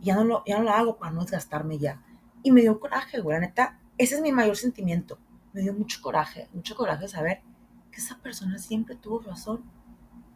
y 0.00 0.06
ya 0.06 0.14
no 0.14 0.22
lo, 0.22 0.44
ya 0.46 0.58
no 0.58 0.64
lo 0.64 0.70
hago 0.70 0.96
para 0.96 1.10
no 1.10 1.22
desgastarme 1.22 1.78
ya. 1.78 2.02
Y 2.44 2.52
me 2.52 2.60
dio 2.60 2.78
coraje, 2.78 3.20
güey, 3.20 3.36
la 3.36 3.46
neta, 3.46 3.80
ese 3.98 4.14
es 4.14 4.20
mi 4.20 4.30
mayor 4.30 4.56
sentimiento. 4.56 5.18
Me 5.52 5.60
dio 5.60 5.74
mucho 5.74 6.00
coraje, 6.00 6.48
mucho 6.52 6.74
coraje 6.74 7.08
saber 7.08 7.42
que 7.90 8.00
esa 8.00 8.18
persona 8.18 8.58
siempre 8.58 8.96
tuvo 8.96 9.20
razón 9.20 9.62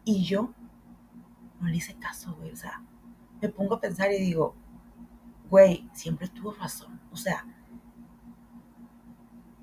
y 0.04 0.24
yo 0.24 0.52
no 1.60 1.68
le 1.68 1.76
hice 1.76 1.94
caso, 1.94 2.34
güey. 2.36 2.52
O 2.52 2.56
sea, 2.56 2.82
me 3.40 3.48
pongo 3.48 3.76
a 3.76 3.80
pensar 3.80 4.12
y 4.12 4.18
digo, 4.18 4.54
güey, 5.50 5.88
siempre 5.92 6.28
tuvo 6.28 6.52
razón. 6.52 7.00
O 7.12 7.16
sea, 7.16 7.46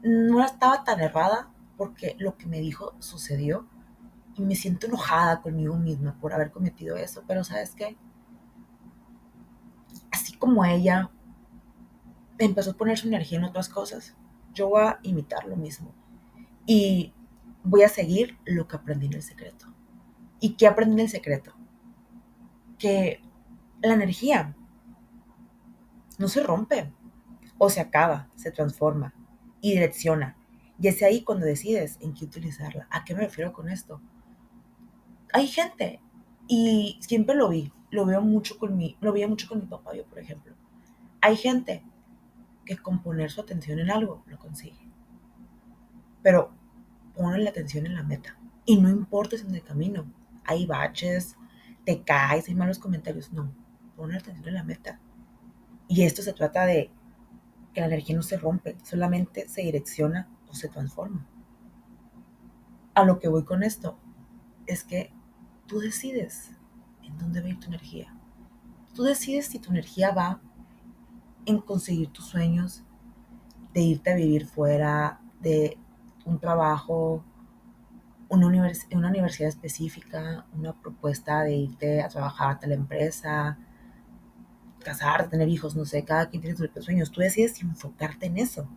no 0.01 0.43
estaba 0.43 0.83
tan 0.83 0.99
errada 0.99 1.49
porque 1.77 2.15
lo 2.19 2.37
que 2.37 2.47
me 2.47 2.59
dijo 2.59 2.93
sucedió 2.99 3.67
y 4.35 4.41
me 4.41 4.55
siento 4.55 4.87
enojada 4.87 5.41
conmigo 5.41 5.75
misma 5.77 6.17
por 6.19 6.33
haber 6.33 6.51
cometido 6.51 6.97
eso. 6.97 7.23
Pero 7.27 7.43
¿sabes 7.43 7.75
qué? 7.75 7.97
Así 10.11 10.35
como 10.37 10.65
ella 10.65 11.11
empezó 12.37 12.71
a 12.71 12.77
poner 12.77 12.97
su 12.97 13.07
energía 13.07 13.37
en 13.37 13.45
otras 13.45 13.69
cosas, 13.69 14.15
yo 14.53 14.69
voy 14.69 14.83
a 14.83 14.99
imitar 15.03 15.45
lo 15.45 15.55
mismo. 15.55 15.93
Y 16.65 17.13
voy 17.63 17.83
a 17.83 17.89
seguir 17.89 18.37
lo 18.45 18.67
que 18.67 18.75
aprendí 18.75 19.07
en 19.07 19.13
el 19.13 19.21
secreto. 19.21 19.67
¿Y 20.39 20.55
qué 20.55 20.67
aprendí 20.67 20.93
en 20.93 20.99
el 21.01 21.09
secreto? 21.09 21.53
Que 22.77 23.21
la 23.81 23.93
energía 23.93 24.55
no 26.17 26.27
se 26.27 26.43
rompe 26.43 26.91
o 27.57 27.69
se 27.69 27.81
acaba, 27.81 28.29
se 28.35 28.51
transforma 28.51 29.13
y 29.61 29.71
direcciona. 29.71 30.37
Y 30.79 30.87
es 30.87 31.01
ahí 31.01 31.23
cuando 31.23 31.45
decides 31.45 31.97
en 32.01 32.13
qué 32.13 32.25
utilizarla. 32.25 32.87
¿A 32.91 33.03
qué 33.03 33.13
me 33.13 33.21
refiero 33.21 33.53
con 33.53 33.69
esto? 33.69 34.01
Hay 35.31 35.47
gente, 35.47 36.01
y 36.47 36.99
siempre 37.01 37.35
lo 37.35 37.49
vi, 37.49 37.71
lo 37.89 38.05
veo 38.05 38.21
mucho 38.21 38.57
con 38.57 38.75
mi, 38.75 38.97
lo 39.01 39.13
veía 39.13 39.27
mucho 39.27 39.47
con 39.47 39.59
mi 39.59 39.65
papá, 39.65 39.95
yo 39.95 40.05
por 40.05 40.19
ejemplo. 40.19 40.55
Hay 41.21 41.37
gente 41.37 41.83
que 42.65 42.77
con 42.77 43.01
poner 43.01 43.31
su 43.31 43.41
atención 43.41 43.79
en 43.79 43.91
algo 43.91 44.23
lo 44.27 44.37
consigue. 44.37 44.89
Pero 46.21 46.53
pone 47.15 47.39
la 47.39 47.49
atención 47.49 47.85
en 47.85 47.95
la 47.95 48.03
meta. 48.03 48.37
Y 48.65 48.77
no 48.77 48.89
importa 48.89 49.37
si 49.37 49.45
en 49.45 49.55
el 49.55 49.63
camino 49.63 50.05
hay 50.45 50.65
baches, 50.65 51.35
te 51.85 52.03
caes, 52.03 52.47
hay 52.47 52.55
malos 52.55 52.79
comentarios. 52.79 53.33
No, 53.33 53.53
pon 53.95 54.11
la 54.11 54.17
atención 54.17 54.47
en 54.47 54.53
la 54.53 54.63
meta. 54.63 54.99
Y 55.87 56.03
esto 56.03 56.21
se 56.21 56.33
trata 56.33 56.65
de 56.65 56.91
que 57.73 57.81
la 57.81 57.87
energía 57.87 58.15
no 58.15 58.23
se 58.23 58.37
rompe, 58.37 58.77
solamente 58.83 59.47
se 59.49 59.61
direcciona 59.61 60.29
o 60.47 60.53
se 60.53 60.69
transforma. 60.69 61.27
A 62.93 63.03
lo 63.03 63.19
que 63.19 63.27
voy 63.27 63.43
con 63.43 63.63
esto 63.63 63.97
es 64.67 64.83
que 64.83 65.11
tú 65.67 65.79
decides 65.79 66.51
en 67.01 67.17
dónde 67.17 67.41
va 67.41 67.47
a 67.47 67.49
ir 67.49 67.59
tu 67.59 67.67
energía. 67.67 68.15
Tú 68.93 69.03
decides 69.03 69.47
si 69.47 69.59
tu 69.59 69.71
energía 69.71 70.11
va 70.11 70.41
en 71.45 71.59
conseguir 71.59 72.09
tus 72.09 72.25
sueños, 72.25 72.83
de 73.73 73.81
irte 73.81 74.11
a 74.11 74.15
vivir 74.15 74.45
fuera, 74.45 75.19
de 75.41 75.77
un 76.25 76.39
trabajo, 76.39 77.23
una, 78.29 78.47
una 78.47 79.09
universidad 79.09 79.49
específica, 79.49 80.45
una 80.53 80.73
propuesta 80.73 81.43
de 81.43 81.55
irte 81.55 82.01
a 82.01 82.09
trabajar 82.09 82.59
a 82.61 82.67
la 82.67 82.73
empresa, 82.75 83.57
casarte, 84.83 85.29
tener 85.29 85.49
hijos, 85.49 85.75
no 85.75 85.85
sé, 85.85 86.03
cada 86.03 86.29
quien 86.29 86.41
tiene 86.41 86.57
sus 86.57 86.69
sueños. 86.83 87.11
Tú 87.11 87.21
decides 87.21 87.61
enfocarte 87.61 88.27
en 88.27 88.37
eso 88.37 88.67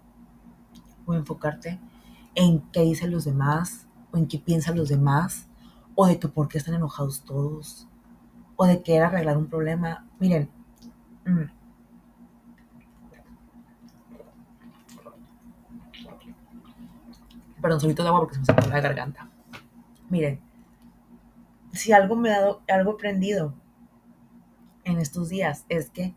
o 1.04 1.14
enfocarte 1.14 1.78
en 2.34 2.60
qué 2.72 2.82
dicen 2.82 3.10
los 3.10 3.24
demás 3.24 3.86
o 4.12 4.16
en 4.16 4.26
qué 4.26 4.38
piensan 4.38 4.76
los 4.76 4.88
demás 4.88 5.48
o 5.94 6.06
de 6.06 6.18
que 6.18 6.28
por 6.28 6.48
qué 6.48 6.58
están 6.58 6.74
enojados 6.74 7.22
todos 7.24 7.88
o 8.56 8.66
de 8.66 8.82
querer 8.82 9.04
arreglar 9.04 9.36
un 9.36 9.46
problema. 9.46 10.06
Miren, 10.18 10.50
mm, 11.26 11.55
perdón, 17.66 17.80
solito 17.80 18.04
de 18.04 18.08
agua 18.10 18.20
porque 18.20 18.34
se 18.36 18.40
me 18.42 18.44
sacó 18.44 18.68
la 18.68 18.80
garganta. 18.80 19.28
Miren, 20.08 20.40
si 21.72 21.90
algo 21.92 22.14
me 22.14 22.32
ha 22.32 22.40
dado, 22.40 22.62
algo 22.68 22.92
aprendido 22.92 23.54
en 24.84 24.98
estos 24.98 25.30
días 25.30 25.64
es 25.68 25.90
que 25.90 26.14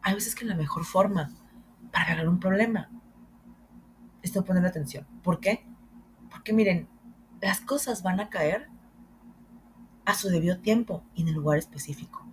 hay 0.00 0.14
veces 0.14 0.34
que 0.34 0.46
la 0.46 0.54
mejor 0.54 0.86
forma 0.86 1.34
para 1.92 2.06
arreglar 2.06 2.30
un 2.30 2.40
problema 2.40 2.88
es 4.22 4.34
no 4.34 4.42
poner 4.42 4.64
atención. 4.64 5.06
¿Por 5.22 5.38
qué? 5.38 5.66
Porque 6.30 6.54
miren, 6.54 6.88
las 7.42 7.60
cosas 7.60 8.02
van 8.02 8.18
a 8.18 8.30
caer 8.30 8.70
a 10.06 10.14
su 10.14 10.30
debido 10.30 10.60
tiempo 10.60 11.04
y 11.14 11.20
en 11.20 11.28
el 11.28 11.34
lugar 11.34 11.58
específico. 11.58 12.26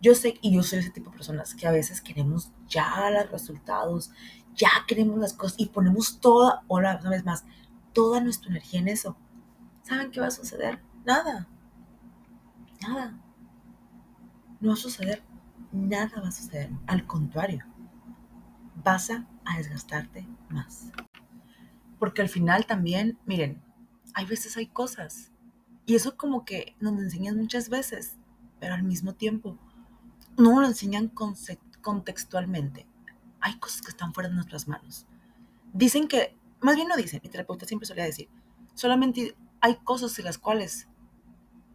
Yo 0.00 0.14
sé, 0.14 0.38
y 0.40 0.54
yo 0.54 0.62
soy 0.62 0.78
ese 0.78 0.88
tipo 0.88 1.10
de 1.10 1.16
personas 1.18 1.54
que 1.54 1.66
a 1.66 1.72
veces 1.72 2.00
queremos 2.00 2.52
ya 2.66 3.10
los 3.10 3.30
resultados, 3.30 4.12
ya 4.54 4.70
queremos 4.88 5.18
las 5.18 5.34
cosas 5.34 5.56
y 5.58 5.66
ponemos 5.66 6.20
toda, 6.20 6.64
una 6.68 6.96
vez 7.10 7.26
más, 7.26 7.44
toda 7.92 8.20
nuestra 8.20 8.50
energía 8.50 8.80
en 8.80 8.88
eso. 8.88 9.16
¿Saben 9.82 10.10
qué 10.10 10.20
va 10.20 10.28
a 10.28 10.30
suceder? 10.30 10.80
Nada. 11.04 11.48
Nada 12.82 13.22
no 14.62 14.68
va 14.68 14.74
a 14.74 14.76
suceder, 14.76 15.22
nada 15.72 16.20
va 16.22 16.28
a 16.28 16.32
suceder. 16.32 16.70
Al 16.86 17.04
contrario, 17.04 17.64
vas 18.82 19.10
a 19.10 19.26
desgastarte 19.56 20.26
más. 20.48 20.92
Porque 21.98 22.22
al 22.22 22.28
final 22.28 22.64
también, 22.64 23.18
miren, 23.26 23.60
hay 24.14 24.24
veces 24.24 24.56
hay 24.56 24.68
cosas. 24.68 25.32
Y 25.84 25.96
eso 25.96 26.16
como 26.16 26.44
que 26.44 26.76
nos 26.78 26.94
lo 26.94 27.00
enseñan 27.00 27.36
muchas 27.36 27.68
veces, 27.68 28.18
pero 28.60 28.74
al 28.74 28.84
mismo 28.84 29.14
tiempo 29.14 29.58
no 30.38 30.60
lo 30.60 30.66
enseñan 30.68 31.12
contextualmente. 31.80 32.86
Hay 33.40 33.58
cosas 33.58 33.82
que 33.82 33.90
están 33.90 34.14
fuera 34.14 34.28
de 34.28 34.36
nuestras 34.36 34.68
manos. 34.68 35.06
Dicen 35.72 36.06
que, 36.06 36.38
más 36.62 36.76
bien 36.76 36.88
no 36.88 36.96
dicen, 36.96 37.20
mi 37.22 37.28
terapeuta 37.30 37.66
siempre 37.66 37.86
solía 37.86 38.04
decir, 38.04 38.28
solamente 38.74 39.36
hay 39.60 39.76
cosas 39.84 40.18
en 40.18 40.24
las 40.26 40.38
cuales 40.38 40.88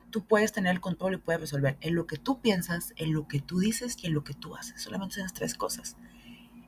tú 0.10 0.26
puedes 0.26 0.52
tener 0.54 0.74
el 0.74 0.82
control 0.82 1.16
y 1.16 1.18
puedes 1.18 1.42
resolver 1.42 1.78
en 1.82 1.96
lo 1.96 2.08
que 2.08 2.18
tú 2.18 2.42
piensas, 2.42 2.94
en 2.98 3.14
lo 3.14 3.28
que 3.28 3.40
tú 3.42 3.60
dices 3.60 3.98
y 4.02 4.08
en 4.08 4.14
lo 4.14 4.24
que 4.24 4.34
tú 4.34 4.56
haces. 4.56 4.82
Solamente 4.82 5.20
esas 5.20 5.34
tres 5.34 5.54
cosas. 5.56 5.98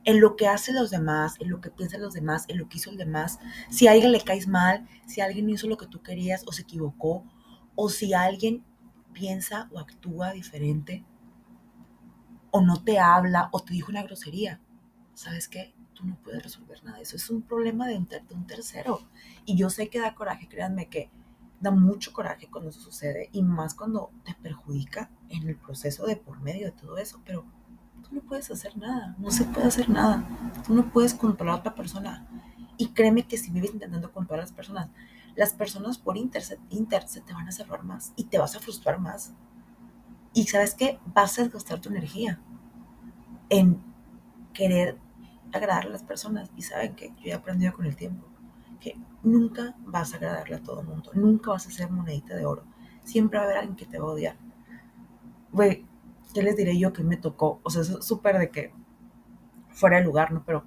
en 0.04 0.20
lo 0.20 0.36
que 0.36 0.48
hacen 0.48 0.74
los 0.76 0.90
demás, 0.90 1.36
en 1.40 1.50
lo 1.50 1.60
que 1.60 1.70
piensan 1.70 2.00
los 2.02 2.14
demás, 2.14 2.44
en 2.48 2.58
lo 2.58 2.68
que 2.68 2.78
hizo 2.78 2.90
el 2.90 2.96
demás. 2.96 3.38
Si 3.70 3.86
a 3.86 3.92
alguien 3.92 4.12
le 4.12 4.20
caes 4.22 4.48
mal, 4.48 4.88
si 5.06 5.20
alguien 5.20 5.50
hizo 5.50 5.68
lo 5.68 5.76
que 5.76 5.86
tú 5.86 6.02
querías 6.02 6.44
o 6.46 6.52
se 6.52 6.62
equivocó, 6.62 7.24
o 7.74 7.88
si 7.90 8.14
alguien 8.14 8.64
piensa 9.12 9.68
o 9.72 9.78
actúa 9.78 10.32
diferente, 10.32 11.04
o 12.50 12.60
no 12.60 12.82
te 12.82 12.98
habla, 12.98 13.48
o 13.52 13.60
te 13.60 13.72
dijo 13.72 13.90
una 13.90 14.02
grosería. 14.02 14.60
¿Sabes 15.14 15.48
qué? 15.48 15.74
No 16.02 16.16
puedes 16.22 16.42
resolver 16.42 16.82
nada. 16.84 17.00
Eso 17.00 17.16
es 17.16 17.30
un 17.30 17.42
problema 17.42 17.86
de 17.86 17.96
un, 17.96 18.08
un 18.30 18.46
tercero. 18.46 19.00
Y 19.44 19.56
yo 19.56 19.70
sé 19.70 19.88
que 19.88 20.00
da 20.00 20.14
coraje, 20.14 20.48
créanme 20.48 20.88
que 20.88 21.10
da 21.60 21.70
mucho 21.70 22.12
coraje 22.12 22.48
cuando 22.50 22.70
eso 22.70 22.80
sucede 22.80 23.28
y 23.32 23.42
más 23.42 23.74
cuando 23.74 24.10
te 24.24 24.34
perjudica 24.34 25.10
en 25.28 25.46
el 25.46 25.56
proceso 25.56 26.06
de 26.06 26.16
por 26.16 26.40
medio 26.40 26.66
de 26.66 26.72
todo 26.72 26.96
eso, 26.96 27.20
pero 27.24 27.44
tú 28.02 28.14
no 28.14 28.22
puedes 28.22 28.50
hacer 28.50 28.76
nada, 28.78 29.14
no 29.18 29.30
se 29.30 29.44
puede 29.44 29.66
hacer 29.66 29.90
nada, 29.90 30.26
tú 30.66 30.74
no 30.74 30.90
puedes 30.90 31.12
controlar 31.12 31.56
a 31.56 31.58
otra 31.58 31.74
persona. 31.74 32.26
Y 32.78 32.88
créeme 32.88 33.26
que 33.26 33.36
si 33.36 33.50
vives 33.50 33.74
intentando 33.74 34.10
controlar 34.10 34.40
a 34.40 34.46
las 34.46 34.52
personas, 34.52 34.88
las 35.36 35.52
personas 35.52 35.98
por 35.98 36.16
inter, 36.16 36.42
inter 36.70 37.06
se 37.06 37.20
te 37.20 37.34
van 37.34 37.46
a 37.46 37.52
cerrar 37.52 37.84
más 37.84 38.14
y 38.16 38.24
te 38.24 38.38
vas 38.38 38.56
a 38.56 38.60
frustrar 38.60 38.98
más. 38.98 39.34
Y 40.32 40.46
sabes 40.46 40.74
qué, 40.74 40.98
vas 41.14 41.38
a 41.38 41.48
gastar 41.48 41.80
tu 41.80 41.90
energía 41.90 42.40
en 43.50 43.82
querer 44.54 44.98
agradar 45.52 45.86
a 45.86 45.90
las 45.90 46.02
personas. 46.02 46.50
Y 46.56 46.62
saben 46.62 46.94
que 46.94 47.08
yo 47.18 47.26
he 47.26 47.32
aprendido 47.32 47.72
con 47.72 47.86
el 47.86 47.96
tiempo 47.96 48.26
que 48.80 48.96
nunca 49.22 49.76
vas 49.84 50.12
a 50.12 50.16
agradarle 50.16 50.56
a 50.56 50.62
todo 50.62 50.80
el 50.80 50.86
mundo, 50.86 51.10
nunca 51.14 51.50
vas 51.50 51.66
a 51.66 51.70
ser 51.70 51.90
monedita 51.90 52.34
de 52.34 52.46
oro. 52.46 52.64
Siempre 53.04 53.38
va 53.38 53.44
a 53.44 53.46
haber 53.46 53.58
alguien 53.58 53.76
que 53.76 53.86
te 53.86 53.98
va 53.98 54.08
a 54.08 54.12
odiar. 54.12 54.36
Güey, 55.52 55.86
¿qué 56.34 56.42
les 56.42 56.56
diré 56.56 56.78
yo 56.78 56.92
que 56.92 57.02
me 57.02 57.16
tocó? 57.16 57.60
O 57.62 57.70
sea, 57.70 57.82
es 57.82 57.88
súper 58.00 58.38
de 58.38 58.50
que 58.50 58.72
fuera 59.68 59.98
de 59.98 60.04
lugar, 60.04 60.32
¿no? 60.32 60.44
Pero 60.44 60.64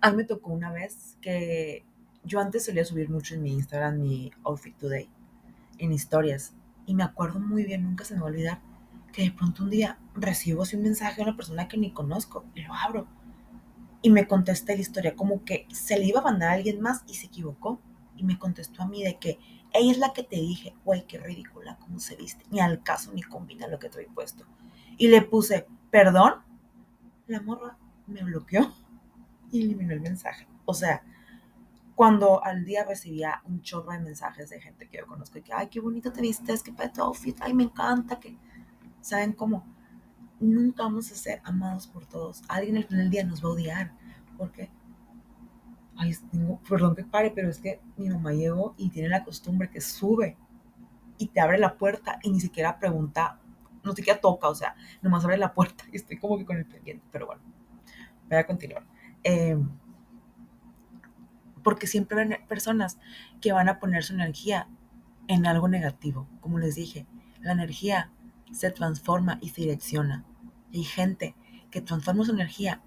a 0.00 0.10
mí 0.10 0.16
me 0.16 0.24
tocó 0.24 0.52
una 0.52 0.72
vez 0.72 1.18
que 1.20 1.84
yo 2.24 2.40
antes 2.40 2.64
solía 2.64 2.84
subir 2.84 3.10
mucho 3.10 3.34
en 3.34 3.42
mi 3.42 3.52
Instagram 3.52 3.98
mi 3.98 4.30
outfit 4.44 4.76
today, 4.76 5.08
en 5.78 5.92
historias. 5.92 6.54
Y 6.86 6.94
me 6.94 7.02
acuerdo 7.02 7.40
muy 7.40 7.64
bien, 7.64 7.82
nunca 7.82 8.04
se 8.04 8.14
me 8.14 8.20
va 8.20 8.26
a 8.26 8.30
olvidar, 8.30 8.60
que 9.12 9.22
de 9.22 9.30
pronto 9.32 9.64
un 9.64 9.70
día 9.70 9.98
recibo 10.14 10.62
así 10.62 10.76
un 10.76 10.82
mensaje 10.82 11.16
de 11.16 11.22
una 11.22 11.36
persona 11.36 11.68
que 11.68 11.76
ni 11.76 11.92
conozco 11.92 12.44
y 12.54 12.62
lo 12.62 12.74
abro 12.74 13.08
y 14.02 14.10
me 14.10 14.26
contesta 14.26 14.74
la 14.74 14.80
historia 14.80 15.14
como 15.14 15.44
que 15.44 15.66
se 15.72 15.98
le 15.98 16.06
iba 16.06 16.20
a 16.20 16.24
mandar 16.24 16.50
a 16.50 16.52
alguien 16.54 16.80
más 16.80 17.04
y 17.06 17.14
se 17.14 17.26
equivocó. 17.26 17.80
Y 18.16 18.24
me 18.24 18.38
contestó 18.38 18.82
a 18.82 18.86
mí 18.86 19.02
de 19.02 19.18
que 19.18 19.38
ella 19.72 19.92
es 19.92 19.98
la 19.98 20.12
que 20.12 20.22
te 20.22 20.36
dije, 20.36 20.74
güey, 20.84 21.06
qué 21.06 21.18
ridícula, 21.18 21.78
cómo 21.80 22.00
se 22.00 22.16
viste. 22.16 22.44
Ni 22.50 22.60
al 22.60 22.82
caso 22.82 23.12
ni 23.12 23.22
combina 23.22 23.66
lo 23.66 23.78
que 23.78 23.88
había 23.88 24.08
puesto. 24.08 24.44
Y 24.96 25.08
le 25.08 25.22
puse, 25.22 25.66
perdón. 25.90 26.34
La 27.26 27.40
morra 27.40 27.78
me 28.06 28.22
bloqueó 28.24 28.72
y 29.52 29.62
eliminó 29.62 29.92
el 29.92 30.00
mensaje. 30.00 30.46
O 30.64 30.74
sea, 30.74 31.02
cuando 31.94 32.42
al 32.42 32.64
día 32.64 32.84
recibía 32.84 33.42
un 33.44 33.62
chorro 33.62 33.92
de 33.92 34.00
mensajes 34.00 34.50
de 34.50 34.60
gente 34.60 34.88
que 34.88 34.98
yo 34.98 35.06
conozco 35.06 35.38
y 35.38 35.42
que, 35.42 35.52
ay, 35.52 35.68
qué 35.68 35.80
bonito 35.80 36.12
te 36.12 36.22
vistes, 36.22 36.62
qué 36.62 36.72
tu 36.72 37.02
outfit, 37.02 37.36
ay, 37.40 37.54
me 37.54 37.64
encanta, 37.64 38.18
que, 38.18 38.36
¿saben 39.00 39.32
cómo? 39.32 39.64
Nunca 40.40 40.82
vamos 40.82 41.10
a 41.12 41.14
ser 41.14 41.40
amados 41.44 41.86
por 41.86 42.06
todos. 42.06 42.42
Alguien 42.48 42.76
al 42.76 42.84
final 42.84 43.04
del 43.04 43.10
día 43.10 43.24
nos 43.24 43.44
va 43.44 43.48
a 43.48 43.52
odiar. 43.52 43.92
porque 44.36 44.70
Ay, 45.96 46.14
perdón 46.66 46.96
que 46.96 47.04
pare, 47.04 47.30
pero 47.30 47.50
es 47.50 47.58
que 47.58 47.78
mi 47.98 48.08
mamá 48.08 48.32
llegó 48.32 48.74
y 48.78 48.88
tiene 48.88 49.10
la 49.10 49.22
costumbre 49.22 49.68
que 49.68 49.82
sube 49.82 50.38
y 51.18 51.26
te 51.26 51.40
abre 51.40 51.58
la 51.58 51.76
puerta 51.76 52.18
y 52.22 52.30
ni 52.30 52.40
siquiera 52.40 52.78
pregunta, 52.78 53.38
no 53.84 53.92
siquiera 53.94 54.18
toca, 54.18 54.48
o 54.48 54.54
sea, 54.54 54.74
nomás 55.02 55.24
abre 55.24 55.36
la 55.36 55.52
puerta 55.52 55.84
y 55.92 55.96
estoy 55.96 56.18
como 56.18 56.38
que 56.38 56.46
con 56.46 56.56
el 56.56 56.64
pendiente, 56.64 57.04
pero 57.12 57.26
bueno, 57.26 57.42
voy 58.30 58.38
a 58.38 58.46
continuar. 58.46 58.86
Em, 59.22 59.68
porque 61.62 61.86
siempre 61.86 62.16
ven 62.16 62.38
personas 62.48 62.98
que 63.42 63.52
van 63.52 63.68
a 63.68 63.78
poner 63.78 64.02
su 64.02 64.14
energía 64.14 64.68
en 65.28 65.46
algo 65.46 65.68
negativo. 65.68 66.26
Como 66.40 66.58
les 66.58 66.76
dije, 66.76 67.06
la 67.42 67.52
energía 67.52 68.10
se 68.52 68.70
transforma 68.70 69.38
y 69.40 69.50
se 69.50 69.62
direcciona 69.62 70.24
hay 70.72 70.84
gente 70.84 71.34
que 71.70 71.80
transforma 71.80 72.24
su 72.24 72.32
energía 72.32 72.82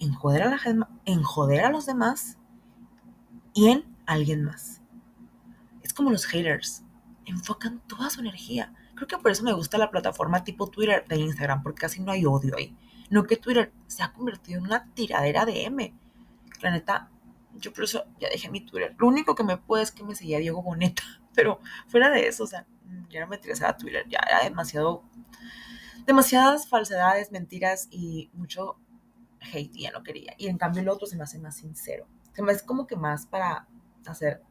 en 0.00 0.12
joder 0.12 0.42
a, 0.42 0.50
la, 0.50 0.88
en 1.04 1.22
joder 1.22 1.64
a 1.64 1.70
los 1.70 1.86
demás 1.86 2.38
y 3.54 3.68
en 3.68 3.84
alguien 4.06 4.44
más. 4.44 4.82
Es 5.82 5.92
como 5.92 6.10
los 6.10 6.26
haters, 6.26 6.84
enfocan 7.24 7.80
toda 7.86 8.10
su 8.10 8.20
energía. 8.20 8.74
Creo 8.94 9.08
que 9.08 9.18
por 9.18 9.30
eso 9.30 9.44
me 9.44 9.52
gusta 9.52 9.78
la 9.78 9.90
plataforma 9.90 10.44
tipo 10.44 10.68
Twitter 10.68 11.04
de 11.08 11.16
Instagram, 11.16 11.62
porque 11.62 11.80
casi 11.82 12.00
no 12.00 12.12
hay 12.12 12.24
odio 12.24 12.56
ahí. 12.56 12.76
No 13.10 13.24
que 13.24 13.36
Twitter 13.36 13.72
se 13.86 14.02
ha 14.02 14.12
convertido 14.12 14.58
en 14.58 14.66
una 14.66 14.92
tiradera 14.94 15.44
de 15.44 15.64
M. 15.64 15.94
La 16.60 16.70
neta, 16.70 17.10
yo 17.54 17.72
por 17.72 17.84
eso 17.84 18.04
ya 18.20 18.28
dejé 18.28 18.50
mi 18.50 18.60
Twitter. 18.60 18.94
Lo 18.98 19.08
único 19.08 19.34
que 19.34 19.44
me 19.44 19.56
puede 19.56 19.82
es 19.82 19.90
que 19.90 20.04
me 20.04 20.14
seguía 20.14 20.38
Diego 20.38 20.62
Boneta, 20.62 21.02
pero 21.34 21.60
fuera 21.86 22.10
de 22.10 22.28
eso, 22.28 22.44
o 22.44 22.46
sea, 22.46 22.66
ya 23.08 23.20
no 23.20 23.28
me 23.28 23.36
interesaba 23.36 23.76
Twitter, 23.76 24.06
ya 24.08 24.18
era 24.28 24.44
demasiado 24.44 25.04
demasiadas 26.06 26.66
falsedades, 26.66 27.30
mentiras 27.32 27.86
y 27.90 28.30
mucho 28.32 28.78
hate 29.40 29.74
y 29.74 29.82
ya 29.82 29.90
no 29.92 30.02
quería. 30.02 30.34
Y 30.38 30.48
en 30.48 30.56
cambio 30.56 30.80
el 30.80 30.88
otro 30.88 31.06
se 31.06 31.16
me 31.16 31.24
hace 31.24 31.38
más 31.38 31.56
sincero. 31.56 32.06
Se 32.32 32.42
me 32.42 32.52
hace 32.52 32.64
como 32.64 32.86
que 32.86 32.96
más 32.96 33.26
para 33.26 33.68
hacer 34.06 34.42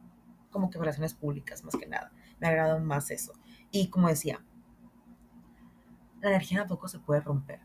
como 0.51 0.69
que 0.69 0.77
relaciones 0.77 1.15
públicas, 1.15 1.63
más 1.63 1.75
que 1.75 1.87
nada. 1.87 2.11
Me 2.39 2.47
agrada 2.47 2.79
más 2.79 3.09
eso. 3.09 3.33
Y 3.71 3.89
como 3.89 4.07
decía, 4.07 4.43
la 6.21 6.29
energía 6.29 6.59
tampoco 6.59 6.87
se 6.87 6.99
puede 6.99 7.21
romper. 7.21 7.61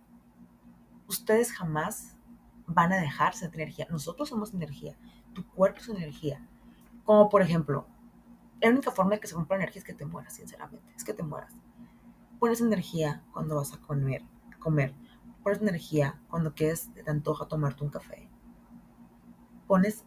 Ustedes 1.06 1.52
jamás 1.52 2.16
van 2.66 2.94
a 2.94 3.00
dejarse 3.00 3.48
de 3.48 3.54
energía. 3.54 3.87
Nosotros 3.90 4.28
somos 4.30 4.54
energía. 4.54 4.96
Tu 5.35 5.46
cuerpo 5.46 5.80
es 5.80 5.88
energía. 5.88 6.46
Como 7.04 7.28
por 7.28 7.42
ejemplo, 7.42 7.87
la 8.62 8.70
única 8.70 8.92
forma 8.92 9.12
de 9.12 9.20
que 9.20 9.27
se 9.27 9.35
rompa 9.35 9.57
energía 9.57 9.81
es 9.81 9.85
que 9.85 9.92
te 9.92 10.07
mueras, 10.07 10.35
sinceramente. 10.35 10.92
Es 10.96 11.03
que 11.03 11.12
te 11.12 11.25
mueras. 11.25 11.53
Pones 12.38 12.61
energía 12.61 13.25
cuando 13.33 13.57
vas 13.57 13.72
a 13.72 13.81
comer, 13.81 14.22
comer. 14.61 14.94
Pones 15.42 15.61
energía 15.61 16.20
cuando 16.29 16.55
quieres, 16.55 16.90
te 16.94 17.11
antoja 17.11 17.48
tomarte 17.48 17.83
un 17.83 17.90
café. 17.90 18.29
Pones, 19.66 20.05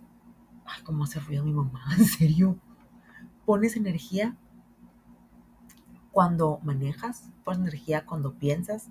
ay, 0.65 0.81
cómo 0.83 1.03
hace 1.03 1.19
ruido 1.19 1.43
mi 1.43 1.51
mamá, 1.51 1.81
en 1.97 2.05
serio. 2.05 2.57
Pones 3.45 3.75
energía 3.75 4.37
cuando 6.11 6.59
manejas, 6.63 7.29
pones 7.43 7.59
energía 7.59 8.05
cuando 8.05 8.35
piensas. 8.35 8.89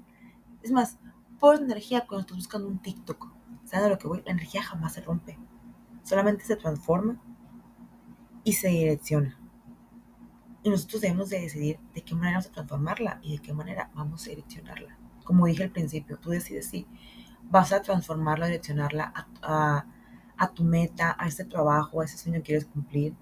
Es 0.63 0.73
más, 0.73 0.99
pones 1.41 1.63
energía 1.63 2.07
cuando 2.07 2.21
estás 2.21 2.37
buscando 2.37 2.69
un 2.69 2.81
TikTok. 2.81 3.29
¿Sabes 3.65 3.87
a 3.87 3.89
lo 3.89 3.99
que 3.99 4.09
voy? 4.09 4.23
La 4.27 4.33
energía 4.33 4.63
jamás 4.63 4.93
se 4.93 5.01
rompe. 5.01 5.39
Solamente 6.03 6.45
se 6.45 6.57
transforma 6.57 7.19
y 8.45 8.53
se 8.53 8.69
direcciona. 8.69 9.39
Y 10.65 10.71
nosotros 10.71 11.03
debemos 11.03 11.29
de 11.29 11.41
decidir 11.41 11.79
de 11.95 12.03
qué 12.03 12.15
manera 12.15 12.39
vamos 12.39 12.47
a 12.47 12.53
transformarla 12.53 13.21
y 13.23 13.37
de 13.37 13.43
qué 13.43 13.53
manera 13.53 13.91
vamos 13.95 14.27
a 14.27 14.31
direccionarla. 14.31 14.97
Como 15.23 15.45
dije 15.45 15.63
al 15.63 15.71
principio, 15.71 16.19
tú 16.19 16.31
decides 16.31 16.69
si 16.69 16.87
vas 17.51 17.71
a 17.75 17.83
transformarla, 17.83 18.47
direccionarla 18.47 19.13
a, 19.43 19.85
tu 20.55 20.65
meta, 20.65 21.15
a 21.19 21.27
ese 21.27 21.45
trabajo, 21.45 22.01
a 22.01 22.07
ese 22.07 22.17
sueño 22.17 22.39
que 22.39 22.45
quieres 22.45 22.65
cumplir 22.65 23.15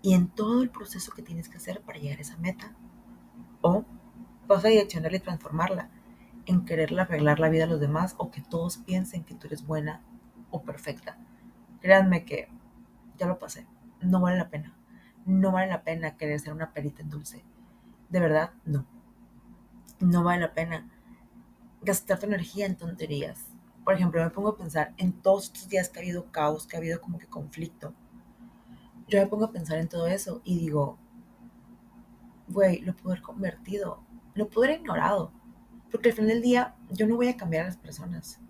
y 0.00 0.14
en 0.14 0.28
todo 0.28 0.62
el 0.62 0.70
proceso 0.70 1.10
que 1.10 1.22
tienes 1.22 1.48
que 1.48 1.56
hacer 1.56 1.80
para 1.80 1.98
llegar 1.98 2.18
a 2.18 2.22
esa 2.22 2.36
meta. 2.36 2.76
O 3.62 3.84
vas 4.46 4.64
a 4.64 4.68
direccionarla 4.68 5.16
y 5.16 5.20
transformarla 5.20 5.90
en 6.46 6.64
quererle 6.64 7.00
arreglar 7.00 7.40
la 7.40 7.48
vida 7.48 7.64
a 7.64 7.66
los 7.66 7.80
demás 7.80 8.14
o 8.16 8.30
que 8.30 8.42
todos 8.42 8.78
piensen 8.78 9.24
que 9.24 9.34
tú 9.34 9.48
eres 9.48 9.66
buena 9.66 10.04
o 10.52 10.62
perfecta. 10.62 11.18
Créanme 11.80 12.24
que 12.24 12.48
ya 13.18 13.26
lo 13.26 13.40
pasé, 13.40 13.66
no 14.00 14.20
vale 14.20 14.38
la 14.38 14.50
pena 14.50 14.75
no 15.26 15.52
vale 15.52 15.68
la 15.68 15.82
pena 15.82 16.16
querer 16.16 16.40
ser 16.40 16.52
una 16.52 16.72
perita 16.72 17.02
en 17.02 17.10
dulce. 17.10 17.44
De 18.08 18.20
verdad, 18.20 18.52
no. 18.64 18.86
No 20.00 20.22
vale 20.22 20.40
la 20.40 20.54
pena 20.54 20.88
gastar 21.82 22.18
tu 22.18 22.26
energía 22.26 22.66
en 22.66 22.76
tonterías. 22.76 23.44
Por 23.84 23.94
ejemplo, 23.94 24.22
me 24.22 24.30
pongo 24.30 24.50
a 24.50 24.56
pensar 24.56 24.94
en 24.96 25.12
todos 25.12 25.44
estos 25.44 25.68
días 25.68 25.88
que 25.88 25.98
ha 25.98 26.02
habido 26.02 26.30
caos, 26.30 26.66
que 26.66 26.76
ha 26.76 26.78
habido 26.78 27.00
como 27.00 27.18
que 27.18 27.26
conflicto. 27.26 27.92
Yo 29.08 29.20
me 29.20 29.26
pongo 29.26 29.46
a 29.46 29.52
pensar 29.52 29.78
en 29.78 29.88
todo 29.88 30.06
eso 30.06 30.40
y 30.44 30.58
digo, 30.58 30.98
güey, 32.48 32.80
lo 32.80 32.94
puedo 32.94 33.10
haber 33.10 33.22
convertido, 33.22 34.02
lo 34.34 34.48
puedo 34.48 34.66
haber 34.66 34.80
ignorado. 34.80 35.32
Porque 35.90 36.10
al 36.10 36.14
final 36.14 36.28
del 36.30 36.42
día 36.42 36.76
yo 36.90 37.06
no 37.06 37.16
voy 37.16 37.28
a 37.28 37.36
cambiar 37.36 37.62
a 37.62 37.66
las 37.66 37.76
personas. 37.76 38.40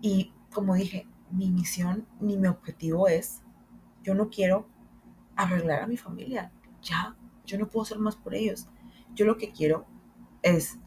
Y 0.00 0.32
como 0.52 0.74
dije, 0.74 1.06
mi 1.30 1.50
misión 1.50 2.06
ni 2.20 2.36
mi 2.36 2.48
objetivo 2.48 3.08
es, 3.08 3.42
yo 4.02 4.14
no 4.14 4.30
quiero 4.30 4.66
arreglar 5.42 5.82
a 5.82 5.86
mi 5.86 5.96
familia. 5.96 6.50
Ya, 6.82 7.16
yo 7.46 7.58
no 7.58 7.68
puedo 7.68 7.82
hacer 7.82 7.98
más 7.98 8.16
por 8.16 8.34
ellos. 8.34 8.68
Yo 9.14 9.24
lo 9.24 9.36
que 9.36 9.50
quiero 9.50 9.86
es 10.42 10.78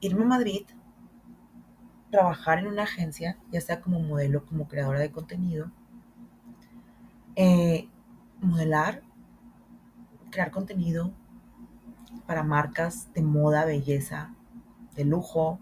irme 0.00 0.24
a 0.24 0.28
Madrid, 0.28 0.66
trabajar 2.10 2.58
en 2.58 2.68
una 2.68 2.82
agencia, 2.84 3.38
ya 3.50 3.60
sea 3.60 3.80
como 3.80 4.00
modelo, 4.00 4.44
como 4.44 4.68
creadora 4.68 5.00
de 5.00 5.10
contenido, 5.10 5.70
eh, 7.34 7.88
modelar, 8.40 9.02
crear 10.30 10.50
contenido 10.50 11.12
para 12.26 12.42
marcas 12.42 13.12
de 13.14 13.22
moda, 13.22 13.64
belleza, 13.64 14.34
de 14.94 15.04
lujo, 15.04 15.58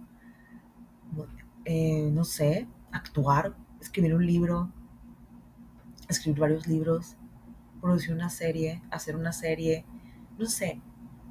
eh, 1.64 2.10
no 2.12 2.24
sé, 2.24 2.68
actuar, 2.92 3.56
escribir 3.80 4.14
un 4.14 4.26
libro, 4.26 4.70
escribir 6.08 6.40
varios 6.40 6.66
libros, 6.66 7.16
producir 7.84 8.14
una 8.14 8.30
serie, 8.30 8.80
hacer 8.90 9.14
una 9.14 9.32
serie, 9.34 9.84
no 10.38 10.46
sé, 10.46 10.80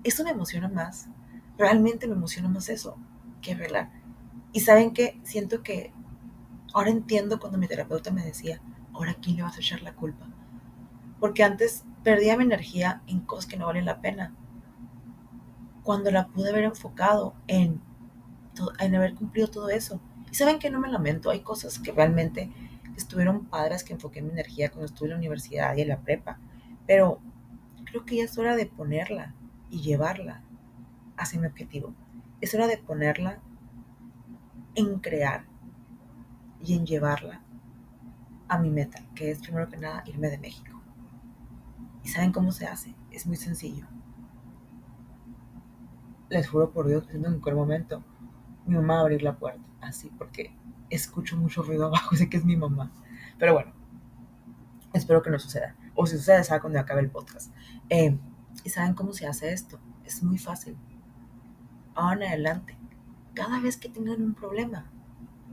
eso 0.04 0.24
me 0.24 0.30
emociona 0.30 0.68
más, 0.68 1.10
realmente 1.58 2.08
me 2.08 2.14
emociona 2.14 2.48
más 2.48 2.70
eso 2.70 2.96
que 3.42 3.56
verla. 3.56 3.92
Y 4.52 4.60
saben 4.60 4.94
que 4.94 5.20
siento 5.24 5.64
que 5.64 5.92
ahora 6.72 6.92
entiendo 6.92 7.40
cuando 7.40 7.58
mi 7.58 7.68
terapeuta 7.68 8.12
me 8.12 8.24
decía, 8.24 8.62
ahora 8.94 9.16
quién 9.20 9.38
le 9.38 9.42
vas 9.42 9.58
a 9.58 9.62
echar 9.62 9.82
la 9.82 9.96
culpa. 9.96 10.28
Porque 11.20 11.44
antes 11.44 11.86
perdía 12.04 12.38
mi 12.38 12.44
energía 12.44 13.02
en 13.08 13.22
cosas 13.22 13.48
que 13.48 13.58
no 13.58 13.66
valen 13.66 13.86
la 13.86 14.00
pena. 14.00 14.36
Cuando 15.82 16.12
la 16.12 16.28
pude 16.28 16.52
haber 16.52 16.66
enfocado 16.66 17.34
en, 17.48 17.82
en 18.78 18.96
haber 18.96 19.16
cumplido 19.16 19.48
todo 19.48 19.70
eso. 19.70 20.00
Y 20.32 20.36
saben 20.36 20.60
que 20.60 20.70
no 20.70 20.80
me 20.80 20.92
lamento, 20.92 21.32
hay 21.32 21.40
cosas 21.40 21.80
que 21.80 21.92
realmente 21.92 22.52
estuvieron 22.96 23.46
padres 23.46 23.84
que 23.84 23.94
enfoqué 23.94 24.22
mi 24.22 24.32
energía 24.32 24.70
cuando 24.70 24.86
estuve 24.86 25.08
en 25.08 25.12
la 25.12 25.18
universidad 25.18 25.76
y 25.76 25.82
en 25.82 25.90
la 25.90 26.02
prepa. 26.02 26.40
Pero 26.88 27.20
creo 27.86 28.06
que 28.06 28.18
ya 28.18 28.24
es 28.24 28.38
hora 28.38 28.56
de 28.56 28.66
ponerla 28.66 29.34
y 29.70 29.82
llevarla 29.82 30.44
hacia 31.18 31.40
mi 31.40 31.48
objetivo. 31.48 31.94
Es 32.42 32.54
hora 32.54 32.68
de 32.68 32.78
ponerla 32.78 33.40
en 34.76 35.00
crear 35.00 35.46
y 36.62 36.76
en 36.76 36.86
llevarla 36.86 37.42
a 38.48 38.58
mi 38.58 38.70
meta, 38.70 39.04
que 39.16 39.32
es 39.32 39.40
primero 39.40 39.70
que 39.70 39.78
nada 39.78 40.04
irme 40.06 40.30
de 40.30 40.38
México. 40.38 40.82
¿Y 42.04 42.10
saben 42.10 42.32
cómo 42.32 42.52
se 42.52 42.68
hace? 42.68 42.96
Es 43.12 43.26
muy 43.26 43.38
sencillo. 43.38 43.88
Les 46.30 46.50
juro 46.50 46.72
por 46.72 46.88
Dios 46.88 47.08
en 47.12 47.22
cualquier 47.22 47.56
momento 47.56 48.04
mi 48.66 48.76
mamá 48.76 48.96
va 48.96 49.00
a 49.00 49.02
abrir 49.04 49.24
la 49.24 49.38
puerta, 49.38 49.64
así, 49.82 50.10
porque 50.18 50.56
escucho 50.90 51.38
mucho 51.38 51.64
ruido 51.64 51.86
abajo, 51.88 52.16
sé 52.16 52.30
que 52.30 52.38
es 52.38 52.46
mi 52.46 52.56
mamá. 52.56 52.92
Pero 53.38 53.54
bueno, 53.54 53.74
espero 54.94 55.22
que 55.22 55.30
no 55.30 55.40
suceda. 55.40 55.76
O 55.96 56.06
si 56.06 56.18
sucede, 56.18 56.44
sabe 56.44 56.62
cuando 56.62 56.80
acabe 56.80 57.02
el 57.02 57.10
podcast. 57.10 57.54
Eh, 57.90 58.18
¿Y 58.64 58.70
saben 58.70 58.94
cómo 58.94 59.14
se 59.14 59.28
hace 59.28 59.52
esto? 59.52 59.80
Es 60.06 60.24
muy 60.24 60.38
fácil. 60.38 60.78
Ahora 61.96 62.26
en 62.26 62.32
adelante, 62.32 62.78
cada 63.34 63.60
vez 63.60 63.78
que 63.78 63.90
tengan 63.90 64.22
un 64.22 64.34
problema, 64.34 64.92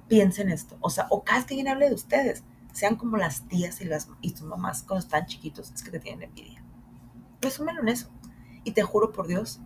piensen 0.09 0.51
esto. 0.51 0.77
O 0.81 0.91
sea, 0.91 1.07
o 1.11 1.25
cada 1.25 1.45
que 1.45 1.55
alguien 1.55 1.69
hable 1.69 1.89
de 1.89 1.95
ustedes, 1.95 2.45
sean 2.73 2.97
como 2.97 3.17
las 3.17 3.49
tías 3.49 3.81
y, 3.81 3.85
las, 3.85 4.09
y 4.21 4.33
tus 4.33 4.43
mamás 4.43 4.83
cuando 4.83 5.05
están 5.05 5.27
chiquitos, 5.27 5.73
es 5.73 5.83
que 5.83 5.91
te 5.91 6.01
tienen 6.01 6.29
envidia. 6.29 6.63
Resúmelo 7.41 7.81
en 7.81 7.89
eso. 7.89 8.11
Y 8.65 8.73
te 8.73 8.83
juro 8.83 9.13
por 9.13 9.27
Dios 9.27 9.61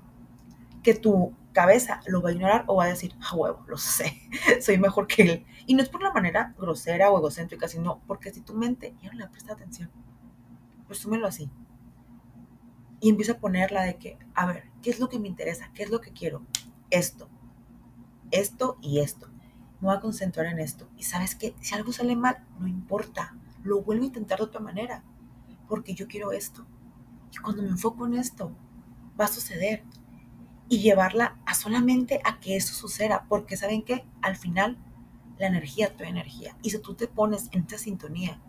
que 0.82 0.94
tu 0.94 1.34
cabeza 1.54 2.00
lo 2.06 2.20
va 2.20 2.28
a 2.28 2.32
ignorar 2.32 2.64
o 2.66 2.76
va 2.76 2.84
a 2.84 2.88
decir, 2.88 3.14
a 3.20 3.34
huevo, 3.34 3.64
lo 3.66 3.78
sé, 3.78 4.20
soy 4.60 4.76
mejor 4.76 5.06
que 5.06 5.22
él. 5.22 5.46
Y 5.64 5.74
no 5.74 5.82
es 5.82 5.88
por 5.88 6.02
la 6.02 6.12
manera 6.12 6.54
grosera 6.58 7.10
o 7.10 7.18
egocéntrica, 7.18 7.66
sino 7.66 8.02
porque 8.06 8.30
si 8.30 8.42
tu 8.42 8.52
mente 8.52 8.94
ya 9.00 9.10
no 9.10 9.18
le 9.18 9.28
presta 9.28 9.54
atención, 9.54 9.90
resúmelo 10.86 11.26
así. 11.26 11.50
Y 13.00 13.08
empieza 13.08 13.32
a 13.32 13.38
ponerla 13.38 13.82
de 13.84 13.96
que, 13.96 14.18
a 14.34 14.46
ver, 14.46 14.64
¿qué 14.82 14.90
es 14.90 15.00
lo 15.00 15.08
que 15.08 15.18
me 15.18 15.28
interesa? 15.28 15.70
¿Qué 15.72 15.82
es 15.84 15.90
lo 15.90 16.02
que 16.02 16.12
quiero? 16.12 16.42
Esto, 16.90 17.30
esto 18.30 18.76
y 18.82 19.00
esto 19.00 19.28
me 19.84 19.88
voy 19.88 19.96
a 19.98 20.00
concentrar 20.00 20.46
en 20.46 20.58
esto. 20.60 20.88
Y 20.96 21.02
sabes 21.02 21.34
que 21.34 21.54
si 21.60 21.74
algo 21.74 21.92
sale 21.92 22.16
mal, 22.16 22.42
no 22.58 22.66
importa, 22.66 23.36
lo 23.62 23.82
vuelvo 23.82 24.04
a 24.04 24.06
intentar 24.06 24.38
de 24.38 24.44
otra 24.44 24.60
manera, 24.60 25.04
porque 25.68 25.94
yo 25.94 26.08
quiero 26.08 26.32
esto. 26.32 26.66
Y 27.32 27.36
cuando 27.36 27.62
me 27.62 27.68
enfoco 27.68 28.06
en 28.06 28.14
esto, 28.14 28.56
va 29.20 29.26
a 29.26 29.28
suceder. 29.28 29.84
Y 30.68 30.80
llevarla 30.80 31.36
a 31.46 31.54
solamente 31.54 32.20
a 32.24 32.40
que 32.40 32.56
eso 32.56 32.74
suceda, 32.74 33.26
porque 33.28 33.56
saben 33.56 33.82
que 33.82 34.04
al 34.22 34.36
final 34.36 34.78
la 35.38 35.46
energía 35.46 35.96
tu 35.96 36.04
energía. 36.04 36.56
Y 36.62 36.70
si 36.70 36.78
tú 36.78 36.94
te 36.94 37.06
pones 37.06 37.48
en 37.52 37.64
esa 37.66 37.78
sintonía, 37.78 38.40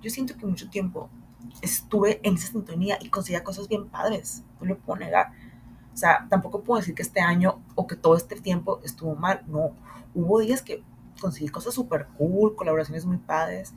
yo 0.00 0.10
siento 0.10 0.36
que 0.36 0.46
mucho 0.46 0.68
tiempo 0.68 1.08
estuve 1.60 2.20
en 2.22 2.34
esa 2.34 2.48
sintonía 2.48 2.98
y 3.00 3.08
conseguía 3.08 3.44
cosas 3.44 3.68
bien 3.68 3.88
padres, 3.88 4.42
no 4.60 4.66
lo 4.66 4.78
puedo 4.78 5.00
negar. 5.00 5.32
O 5.92 5.96
sea, 5.96 6.26
tampoco 6.30 6.62
puedo 6.62 6.80
decir 6.80 6.94
que 6.94 7.02
este 7.02 7.20
año 7.20 7.62
o 7.74 7.86
que 7.86 7.96
todo 7.96 8.16
este 8.16 8.40
tiempo 8.40 8.80
estuvo 8.82 9.14
mal, 9.14 9.42
no 9.46 9.72
hubo 10.14 10.40
días 10.40 10.62
que 10.62 10.82
conseguí 11.20 11.48
cosas 11.48 11.74
súper 11.74 12.06
cool, 12.18 12.56
colaboraciones 12.56 13.04
muy 13.04 13.18
padres, 13.18 13.74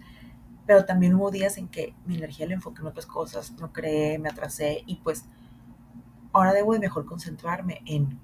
pero 0.66 0.86
también 0.86 1.14
hubo 1.16 1.30
días 1.30 1.58
en 1.58 1.68
que 1.68 1.94
mi 2.06 2.16
energía 2.16 2.48
la 2.48 2.54
enfoqué 2.54 2.82
en 2.82 2.88
otras 2.88 3.06
cosas, 3.06 3.52
no 3.60 3.72
creé, 3.72 4.18
me 4.18 4.30
atrasé 4.30 4.84
y 4.86 4.96
pues 4.96 5.26
ahora 6.36 6.54
debo 6.54 6.74
de 6.74 6.80
mejor 6.80 7.06
concentrarme 7.06 7.82
en, 7.86 8.20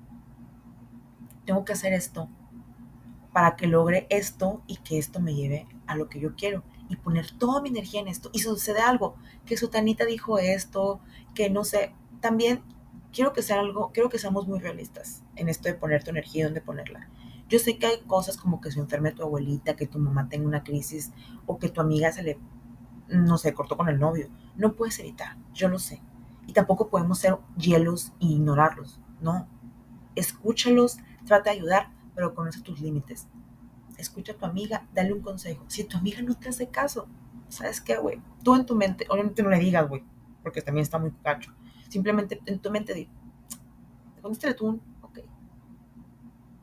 tengo 1.46 1.64
que 1.64 1.74
hacer 1.74 1.94
esto 1.94 2.30
para 3.32 3.56
que 3.56 3.68
logre 3.68 4.06
esto 4.10 4.62
y 4.68 4.78
que 4.78 4.98
esto 4.98 5.22
me 5.22 5.34
lleve 5.34 5.66
a 5.88 5.96
lo 5.96 6.10
que 6.10 6.20
yo 6.20 6.36
quiero 6.36 6.64
y 6.90 6.98
poner 6.98 7.32
toda 7.32 7.62
mi 7.62 7.70
energía 7.70 8.02
en 8.02 8.10
esto. 8.10 8.30
Y 8.34 8.40
sucede 8.40 8.82
algo, 8.82 9.16
que 9.46 9.56
Sutanita 9.56 10.04
dijo 10.06 10.40
esto, 10.40 11.00
que 11.34 11.50
no 11.50 11.64
sé, 11.64 11.96
también 12.20 12.62
quiero 13.14 13.32
que 13.32 13.42
sea 13.42 13.62
algo, 13.62 13.92
quiero 13.94 14.10
que 14.10 14.20
seamos 14.20 14.46
muy 14.46 14.60
realistas 14.60 15.24
en 15.38 15.48
esto 15.48 15.70
de 15.70 15.76
poner 15.76 16.04
tu 16.04 16.10
energía 16.10 16.42
y 16.42 16.44
dónde 16.44 16.60
ponerla. 16.60 17.10
Yo 17.48 17.60
sé 17.60 17.78
que 17.78 17.86
hay 17.86 18.02
cosas 18.02 18.36
como 18.36 18.60
que 18.60 18.72
se 18.72 18.80
enferme 18.80 19.14
tu 19.14 19.24
abuelita, 19.24 19.78
que 19.78 19.88
tu 19.88 20.00
mamá 20.00 20.28
tenga 20.28 20.48
una 20.48 20.64
crisis 20.64 21.14
o 21.46 21.60
que 21.60 21.70
tu 21.70 21.80
amiga 21.80 22.12
se 22.12 22.24
le, 22.24 22.40
no 23.08 23.38
sé, 23.38 23.54
cortó 23.54 23.78
con 23.78 23.88
el 23.88 24.00
novio. 24.00 24.28
No 24.58 24.76
puedes 24.76 25.00
evitar, 25.00 25.38
yo 25.54 25.70
lo 25.70 25.80
sé. 25.80 26.02
Y 26.48 26.54
tampoco 26.54 26.90
podemos 26.90 27.20
ser 27.20 27.38
hielos 27.58 28.14
e 28.20 28.26
ignorarlos. 28.26 29.00
No. 29.22 29.48
Escúchalos, 30.16 30.98
trata 31.26 31.52
de 31.52 31.58
ayudar, 31.58 31.92
pero 32.16 32.36
conoce 32.36 32.62
tus 32.62 32.82
límites. 32.82 33.28
Escucha 33.98 34.34
a 34.34 34.38
tu 34.38 34.46
amiga, 34.46 34.88
dale 34.94 35.14
un 35.14 35.22
consejo. 35.22 35.64
Si 35.68 35.84
tu 35.84 35.98
amiga 35.98 36.22
no 36.22 36.36
te 36.36 36.50
hace 36.50 36.70
caso, 36.70 37.08
¿sabes 37.50 37.82
qué, 37.82 37.98
güey? 37.98 38.22
Tú 38.44 38.56
en 38.56 38.66
tu 38.66 38.76
mente, 38.76 39.06
obviamente 39.10 39.44
no 39.44 39.50
le 39.50 39.60
digas, 39.60 39.88
güey, 39.88 40.04
porque 40.44 40.62
también 40.62 40.84
está 40.84 40.98
muy 40.98 41.12
cacho. 41.12 41.54
Simplemente 41.90 42.42
en 42.46 42.60
tu 42.60 42.72
mente 42.72 43.10
contéstale 44.22 44.54
tú 44.54 44.80
ok. 45.02 45.20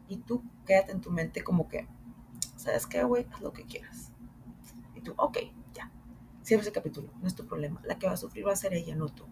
Y 0.08 0.16
tú 0.18 0.42
quédate 0.66 0.92
en 0.92 1.00
tu 1.00 1.10
mente 1.10 1.44
como 1.44 1.68
que, 1.68 1.86
¿sabes 2.56 2.86
qué, 2.86 3.04
güey? 3.04 3.26
Haz 3.32 3.40
lo 3.40 3.52
que 3.52 3.64
quieras. 3.64 4.10
Y 4.94 5.00
tú, 5.00 5.14
ok, 5.16 5.38
ya. 5.74 5.90
Cierra 6.42 6.62
ese 6.62 6.72
capítulo, 6.72 7.12
no 7.20 7.26
es 7.28 7.34
tu 7.34 7.46
problema. 7.46 7.80
La 7.84 7.98
que 7.98 8.06
va 8.06 8.14
a 8.14 8.16
sufrir 8.16 8.46
va 8.46 8.52
a 8.52 8.56
ser 8.56 8.72
ella, 8.74 8.96
no 8.96 9.08
tú. 9.08 9.24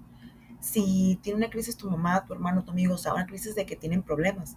Si 0.66 1.20
tiene 1.22 1.36
una 1.36 1.48
crisis 1.48 1.76
tu 1.76 1.88
mamá, 1.88 2.24
tu 2.24 2.32
hermano, 2.32 2.64
tu 2.64 2.72
amigo, 2.72 2.94
o 2.94 2.98
sea, 2.98 3.14
una 3.14 3.26
crisis 3.26 3.54
de 3.54 3.64
que 3.66 3.76
tienen 3.76 4.02
problemas, 4.02 4.56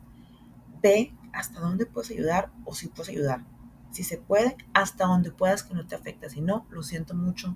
ve 0.82 1.13
hasta 1.34 1.60
dónde 1.60 1.86
puedes 1.86 2.10
ayudar 2.10 2.52
o 2.65 2.74
si 2.74 2.88
puedes 2.88 3.10
ayudar. 3.10 3.45
Si 3.91 4.04
se 4.04 4.17
puede, 4.17 4.58
hasta 4.74 5.06
donde 5.06 5.30
puedas 5.30 5.62
que 5.62 5.76
no 5.76 5.86
te 5.86 5.93
afecte. 5.93 6.28
Si 6.32 6.41
no, 6.41 6.65
lo 6.72 6.82
siento 6.82 7.13
mucho, 7.13 7.56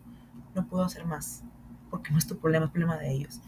no 0.54 0.68
puedo 0.68 0.84
hacer 0.84 1.04
más, 1.04 1.42
porque 1.90 2.12
no 2.12 2.20
es 2.20 2.28
tu 2.28 2.38
problema, 2.38 2.66
es 2.66 2.72
problema 2.72 2.98
de 2.98 3.12
ellos. 3.12 3.42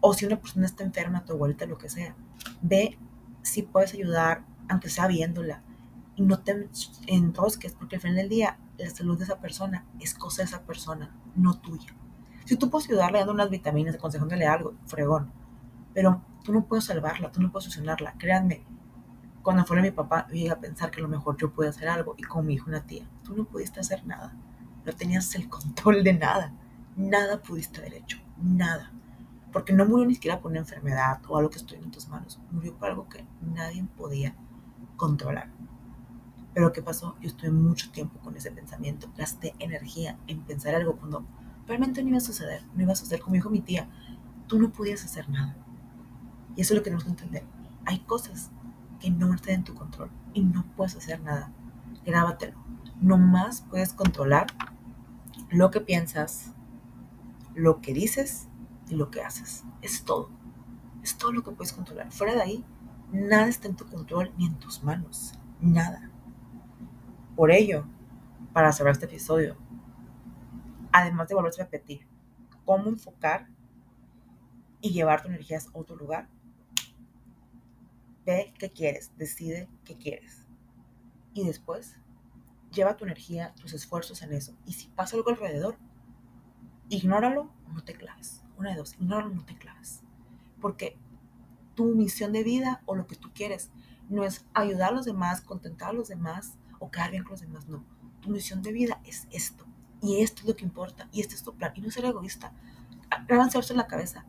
O 0.00 0.12
si 0.12 0.26
una 0.26 0.40
persona 0.40 0.66
está 0.66 0.82
enferma, 0.82 1.24
tu 1.24 1.34
abuelita, 1.34 1.64
lo 1.66 1.78
que 1.78 1.88
sea, 1.88 2.16
ve 2.62 2.98
si 3.42 3.62
puedes 3.62 3.94
ayudar 3.94 4.44
aunque 4.68 4.88
sea 4.88 5.06
viéndola. 5.06 5.62
Y 6.16 6.22
no 6.22 6.40
te 6.40 6.68
enrosques, 7.06 7.74
porque 7.74 7.94
al 7.94 8.02
final 8.02 8.16
del 8.16 8.28
día 8.28 8.58
la 8.76 8.90
salud 8.90 9.16
de 9.16 9.24
esa 9.24 9.38
persona 9.38 9.86
es 10.00 10.14
cosa 10.14 10.42
de 10.42 10.46
esa 10.46 10.62
persona, 10.62 11.16
no 11.36 11.60
tuya. 11.60 11.94
Si 12.44 12.56
tú 12.56 12.70
puedes 12.70 12.88
ayudarle 12.88 13.18
dando 13.18 13.32
unas 13.32 13.50
vitaminas, 13.50 13.94
aconsejándole 13.94 14.46
algo, 14.46 14.74
fregón. 14.86 15.30
Pero 15.94 16.22
tú 16.42 16.52
no 16.52 16.64
puedes 16.64 16.84
salvarla, 16.84 17.30
tú 17.30 17.40
no 17.40 17.52
puedes 17.52 17.64
solucionarla. 17.64 18.14
Créanme, 18.18 18.64
cuando 19.42 19.64
fuera 19.64 19.82
mi 19.82 19.90
papá, 19.90 20.26
llegué 20.28 20.50
a 20.50 20.60
pensar 20.60 20.90
que 20.90 21.00
a 21.00 21.02
lo 21.02 21.08
mejor 21.08 21.36
yo 21.36 21.52
podía 21.52 21.70
hacer 21.70 21.88
algo. 21.88 22.14
Y 22.16 22.22
como 22.22 22.44
mi 22.44 22.54
hijo, 22.54 22.68
una 22.68 22.86
tía, 22.86 23.08
tú 23.24 23.36
no 23.36 23.44
pudiste 23.44 23.80
hacer 23.80 24.06
nada. 24.06 24.34
No 24.84 24.92
tenías 24.92 25.34
el 25.34 25.48
control 25.48 26.02
de 26.02 26.14
nada. 26.14 26.52
Nada 26.96 27.40
pudiste 27.40 27.80
haber 27.80 27.94
hecho. 27.94 28.18
Nada. 28.36 28.92
Porque 29.52 29.72
no 29.72 29.84
murió 29.84 30.06
ni 30.06 30.14
siquiera 30.14 30.40
por 30.40 30.50
una 30.50 30.60
enfermedad 30.60 31.20
o 31.28 31.36
algo 31.36 31.50
que 31.50 31.58
estoy 31.58 31.78
en 31.78 31.90
tus 31.90 32.08
manos. 32.08 32.40
Murió 32.50 32.74
por 32.74 32.88
algo 32.88 33.08
que 33.08 33.24
nadie 33.40 33.84
podía 33.96 34.34
controlar. 34.96 35.50
Pero 36.54 36.72
¿qué 36.72 36.82
pasó? 36.82 37.16
Yo 37.20 37.28
estuve 37.28 37.50
mucho 37.50 37.90
tiempo 37.90 38.18
con 38.20 38.36
ese 38.36 38.50
pensamiento, 38.50 39.10
gasté 39.16 39.54
energía 39.58 40.18
en 40.26 40.42
pensar 40.42 40.74
algo 40.74 40.96
cuando 40.96 41.24
realmente 41.66 42.02
no 42.02 42.10
iba 42.10 42.18
a 42.18 42.22
suceder, 42.22 42.64
no 42.74 42.82
iba 42.82 42.92
a 42.92 42.96
suceder 42.96 43.20
como 43.20 43.34
dijo 43.34 43.50
mi 43.50 43.60
tía, 43.60 43.88
tú 44.46 44.58
no 44.58 44.72
podías 44.72 45.04
hacer 45.04 45.28
nada. 45.28 45.56
Y 46.56 46.60
eso 46.60 46.74
es 46.74 46.78
lo 46.78 46.82
que 46.82 46.84
tenemos 46.84 47.04
que 47.04 47.10
entender. 47.10 47.44
Hay 47.84 48.00
cosas 48.00 48.50
que 49.00 49.10
no 49.10 49.34
están 49.34 49.54
en 49.54 49.64
tu 49.64 49.74
control 49.74 50.10
y 50.34 50.42
no 50.42 50.64
puedes 50.76 50.96
hacer 50.96 51.20
nada. 51.20 51.52
Grábatelo. 52.04 52.58
No 53.00 53.18
más 53.18 53.62
puedes 53.62 53.92
controlar 53.92 54.46
lo 55.50 55.70
que 55.70 55.80
piensas, 55.80 56.52
lo 57.54 57.80
que 57.80 57.94
dices 57.94 58.48
y 58.88 58.94
lo 58.94 59.10
que 59.10 59.22
haces. 59.22 59.64
Es 59.80 60.04
todo. 60.04 60.30
Es 61.02 61.16
todo 61.16 61.32
lo 61.32 61.42
que 61.42 61.50
puedes 61.52 61.72
controlar. 61.72 62.12
Fuera 62.12 62.34
de 62.34 62.42
ahí, 62.42 62.64
Nada 63.12 63.46
está 63.46 63.68
en 63.68 63.76
tu 63.76 63.84
control 63.84 64.32
ni 64.38 64.46
en 64.46 64.54
tus 64.54 64.82
manos. 64.82 65.34
Nada. 65.60 66.10
Por 67.36 67.50
ello, 67.50 67.84
para 68.54 68.72
cerrar 68.72 68.92
este 68.92 69.04
episodio, 69.04 69.58
además 70.92 71.28
de 71.28 71.34
volver 71.34 71.52
a 71.54 71.64
repetir 71.64 72.06
cómo 72.64 72.88
enfocar 72.88 73.48
y 74.80 74.90
llevar 74.90 75.22
tu 75.22 75.28
energía 75.28 75.58
a 75.58 75.78
otro 75.78 75.96
lugar, 75.96 76.28
ve 78.24 78.52
qué 78.58 78.70
quieres, 78.70 79.12
decide 79.16 79.68
qué 79.84 79.96
quieres. 79.96 80.46
Y 81.34 81.46
después, 81.46 81.96
lleva 82.72 82.96
tu 82.96 83.04
energía, 83.04 83.54
tus 83.60 83.72
esfuerzos 83.72 84.22
en 84.22 84.32
eso. 84.32 84.54
Y 84.66 84.74
si 84.74 84.88
pasa 84.88 85.16
algo 85.16 85.30
alrededor, 85.30 85.76
ignóralo 86.88 87.52
o 87.68 87.72
no 87.72 87.84
te 87.84 87.94
claves. 87.94 88.42
Una 88.56 88.70
de 88.70 88.76
dos, 88.76 88.94
ignóralo 88.94 89.32
o 89.32 89.34
no 89.34 89.44
te 89.44 89.56
claves. 89.56 90.02
Porque 90.60 90.98
tu 91.74 91.94
misión 91.94 92.32
de 92.32 92.44
vida 92.44 92.82
o 92.86 92.94
lo 92.94 93.06
que 93.06 93.16
tú 93.16 93.32
quieres 93.32 93.70
no 94.08 94.24
es 94.24 94.44
ayudar 94.52 94.90
a 94.90 94.96
los 94.96 95.06
demás, 95.06 95.40
contentar 95.40 95.90
a 95.90 95.94
los 95.94 96.08
demás 96.08 96.58
o 96.78 96.90
quedar 96.90 97.10
bien 97.10 97.24
con 97.24 97.32
los 97.32 97.40
demás, 97.40 97.68
no. 97.68 97.84
Tu 98.20 98.30
misión 98.30 98.62
de 98.62 98.72
vida 98.72 99.00
es 99.04 99.26
esto. 99.30 99.66
Y 100.02 100.20
esto 100.20 100.42
es 100.42 100.48
lo 100.48 100.56
que 100.56 100.64
importa. 100.64 101.08
Y 101.12 101.20
este 101.20 101.34
es 101.34 101.42
tu 101.42 101.54
plan. 101.54 101.72
Y 101.76 101.80
no 101.80 101.90
ser 101.90 102.04
egoísta. 102.04 102.52
Grábanse 103.26 103.60
en 103.70 103.76
la 103.76 103.86
cabeza. 103.86 104.26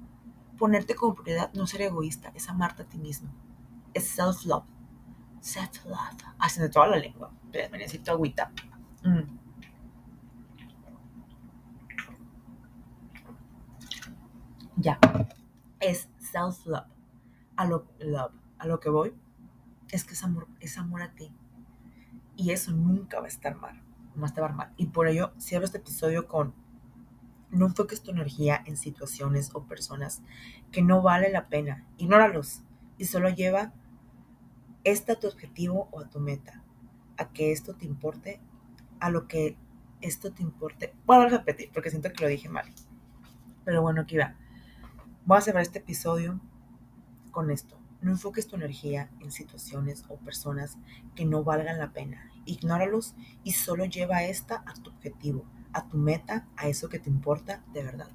Ponerte 0.58 0.96
como 0.96 1.16
prioridad, 1.16 1.52
no 1.54 1.66
ser 1.66 1.82
egoísta, 1.82 2.32
es 2.36 2.48
amarte 2.48 2.84
a 2.84 2.86
ti 2.86 2.98
mismo. 2.98 3.30
Es 3.94 4.16
self-love. 4.16 4.66
Self-love. 5.42 6.24
Haciendo 6.38 6.72
toda 6.72 6.88
la 6.88 6.98
lengua. 6.98 7.32
Pero 7.52 7.70
me 7.72 7.80
necesito 7.80 8.12
agüita. 8.12 8.52
Mm. 9.04 9.40
Ya. 14.78 15.00
Es 15.80 16.08
self-love. 16.20 16.88
A 17.56 17.66
lo, 17.66 17.88
love. 18.00 18.34
A 18.60 18.68
lo 18.68 18.80
que 18.80 18.90
voy 18.90 19.14
es 19.92 20.04
que 20.04 20.14
es 20.14 20.24
amor, 20.24 20.48
es 20.60 20.78
amor 20.78 21.02
a 21.02 21.14
ti. 21.14 21.32
Y 22.36 22.52
eso 22.52 22.72
nunca 22.72 23.20
va 23.20 23.26
a 23.26 23.30
estar 23.30 23.56
mal. 23.56 23.83
Más 24.15 24.34
te 24.34 24.41
va 24.41 24.47
a 24.47 24.54
mal. 24.54 24.73
Y 24.78 24.88
por 24.88 25.08
ello 25.08 25.34
cierro 25.39 25.65
este 25.65 25.78
episodio 25.80 26.28
con 26.28 26.54
no 27.54 27.67
enfoques 27.67 28.02
tu 28.02 28.12
energía 28.12 28.63
en 28.65 28.78
situaciones 28.78 29.52
o 29.54 29.63
personas 29.63 30.21
que 30.71 30.82
no 30.82 31.02
vale 31.02 31.30
la 31.32 31.47
pena. 31.47 31.86
Ignóralos 31.97 32.63
y 32.97 33.06
solo 33.06 33.30
lleva 33.30 33.73
este 34.84 35.12
a 35.12 35.19
tu 35.19 35.28
objetivo 35.28 35.88
o 35.91 35.99
a 35.99 36.10
tu 36.10 36.19
meta. 36.19 36.63
A 37.17 37.30
que 37.30 37.52
esto 37.52 37.76
te 37.76 37.86
importe, 37.86 38.41
a 38.99 39.10
lo 39.10 39.28
que 39.28 39.56
esto 40.02 40.34
te 40.34 40.41
importe. 40.41 40.95
Bueno, 41.06 41.23
a 41.23 41.30
repetir 41.30 41.69
porque 41.71 41.91
siento 41.91 42.12
que 42.12 42.23
lo 42.23 42.30
dije 42.30 42.49
mal. 42.49 42.65
Pero 43.63 43.82
bueno, 43.82 44.02
aquí 44.02 44.17
va. 44.17 44.36
Voy 45.26 45.38
a 45.38 45.41
cerrar 45.41 45.62
este 45.62 45.80
episodio 45.80 46.41
con 47.32 47.52
esto. 47.52 47.80
No 48.02 48.12
enfoques 48.12 48.47
tu 48.47 48.56
energía 48.56 49.10
en 49.21 49.32
situaciones 49.32 50.04
o 50.10 50.17
personas 50.17 50.78
que 51.15 51.26
no 51.26 51.43
valgan 51.43 51.78
la 51.78 51.93
pena. 51.93 52.33
Ignóralos 52.45 53.15
y 53.43 53.51
solo 53.51 53.86
lleva 53.86 54.23
esta 54.23 54.63
a 54.65 54.73
tu 54.73 54.89
objetivo, 54.89 55.45
a 55.71 55.88
tu 55.88 55.97
meta, 55.97 56.47
a 56.58 56.67
eso 56.67 56.89
que 56.89 56.99
te 56.99 57.10
importa 57.10 57.63
de 57.73 57.84
verdad. 57.84 58.10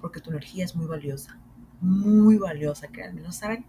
Porque 0.00 0.20
tu 0.20 0.30
energía 0.30 0.64
es 0.64 0.74
muy 0.74 0.86
valiosa, 0.86 1.38
muy 1.80 2.38
valiosa, 2.38 2.88
créanme. 2.88 3.20
No 3.20 3.32
saben 3.32 3.64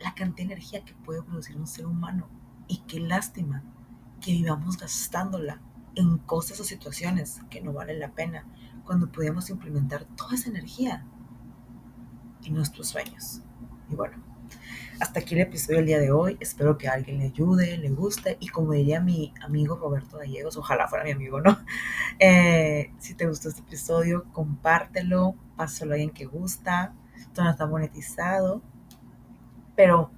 la 0.00 0.14
cantidad 0.14 0.48
de 0.48 0.54
energía 0.54 0.84
que 0.84 0.94
puede 0.94 1.22
producir 1.22 1.56
un 1.56 1.66
ser 1.66 1.86
humano. 1.86 2.28
Y 2.66 2.78
qué 2.86 3.00
lástima 3.00 3.62
que 4.20 4.32
vivamos 4.32 4.78
gastándola 4.78 5.60
en 5.96 6.18
cosas 6.18 6.58
o 6.60 6.64
situaciones 6.64 7.40
que 7.50 7.60
no 7.60 7.72
valen 7.72 8.00
la 8.00 8.12
pena, 8.12 8.46
cuando 8.84 9.10
podemos 9.10 9.50
implementar 9.50 10.04
toda 10.16 10.34
esa 10.34 10.50
energía 10.50 11.06
en 12.44 12.54
nuestros 12.54 12.88
sueños. 12.88 13.42
Y 13.88 13.94
bueno, 13.94 14.23
hasta 15.00 15.20
aquí 15.20 15.34
el 15.34 15.42
episodio 15.42 15.78
del 15.78 15.86
día 15.86 15.98
de 15.98 16.12
hoy. 16.12 16.36
Espero 16.40 16.78
que 16.78 16.88
alguien 16.88 17.18
le 17.18 17.24
ayude, 17.24 17.76
le 17.78 17.90
guste. 17.90 18.36
Y 18.40 18.48
como 18.48 18.72
diría 18.72 19.00
mi 19.00 19.34
amigo 19.42 19.76
Roberto 19.76 20.18
Gallegos, 20.18 20.56
ojalá 20.56 20.88
fuera 20.88 21.04
mi 21.04 21.12
amigo, 21.12 21.40
¿no? 21.40 21.58
Eh, 22.20 22.92
si 23.00 23.14
te 23.14 23.26
gustó 23.26 23.48
este 23.48 23.62
episodio, 23.62 24.24
compártelo, 24.32 25.34
pásalo 25.56 25.90
a 25.90 25.94
alguien 25.94 26.10
que 26.10 26.26
gusta. 26.26 26.94
Esto 27.16 27.42
no 27.42 27.50
está 27.50 27.66
monetizado. 27.66 28.62
Pero 29.74 30.12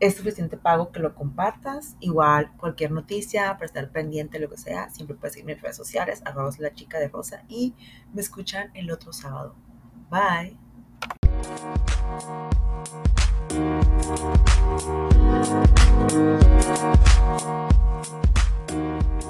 es 0.00 0.16
suficiente 0.16 0.56
pago 0.56 0.90
que 0.90 0.98
lo 0.98 1.14
compartas. 1.14 1.96
Igual, 2.00 2.50
cualquier 2.56 2.90
noticia, 2.90 3.52
para 3.52 3.66
estar 3.66 3.92
pendiente, 3.92 4.40
lo 4.40 4.50
que 4.50 4.56
sea, 4.56 4.90
siempre 4.90 5.16
puedes 5.16 5.34
seguirme 5.34 5.52
en 5.52 5.58
mis 5.58 5.62
redes 5.62 5.76
sociales, 5.76 6.22
arroba 6.24 6.50
la 6.58 6.74
chica 6.74 6.98
de 6.98 7.06
rosa. 7.06 7.44
Y 7.48 7.76
me 8.12 8.20
escuchan 8.20 8.72
el 8.74 8.90
otro 8.90 9.12
sábado. 9.12 9.54
Bye. 10.10 10.58
Thank 13.52 13.84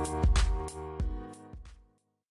you. 0.06 0.21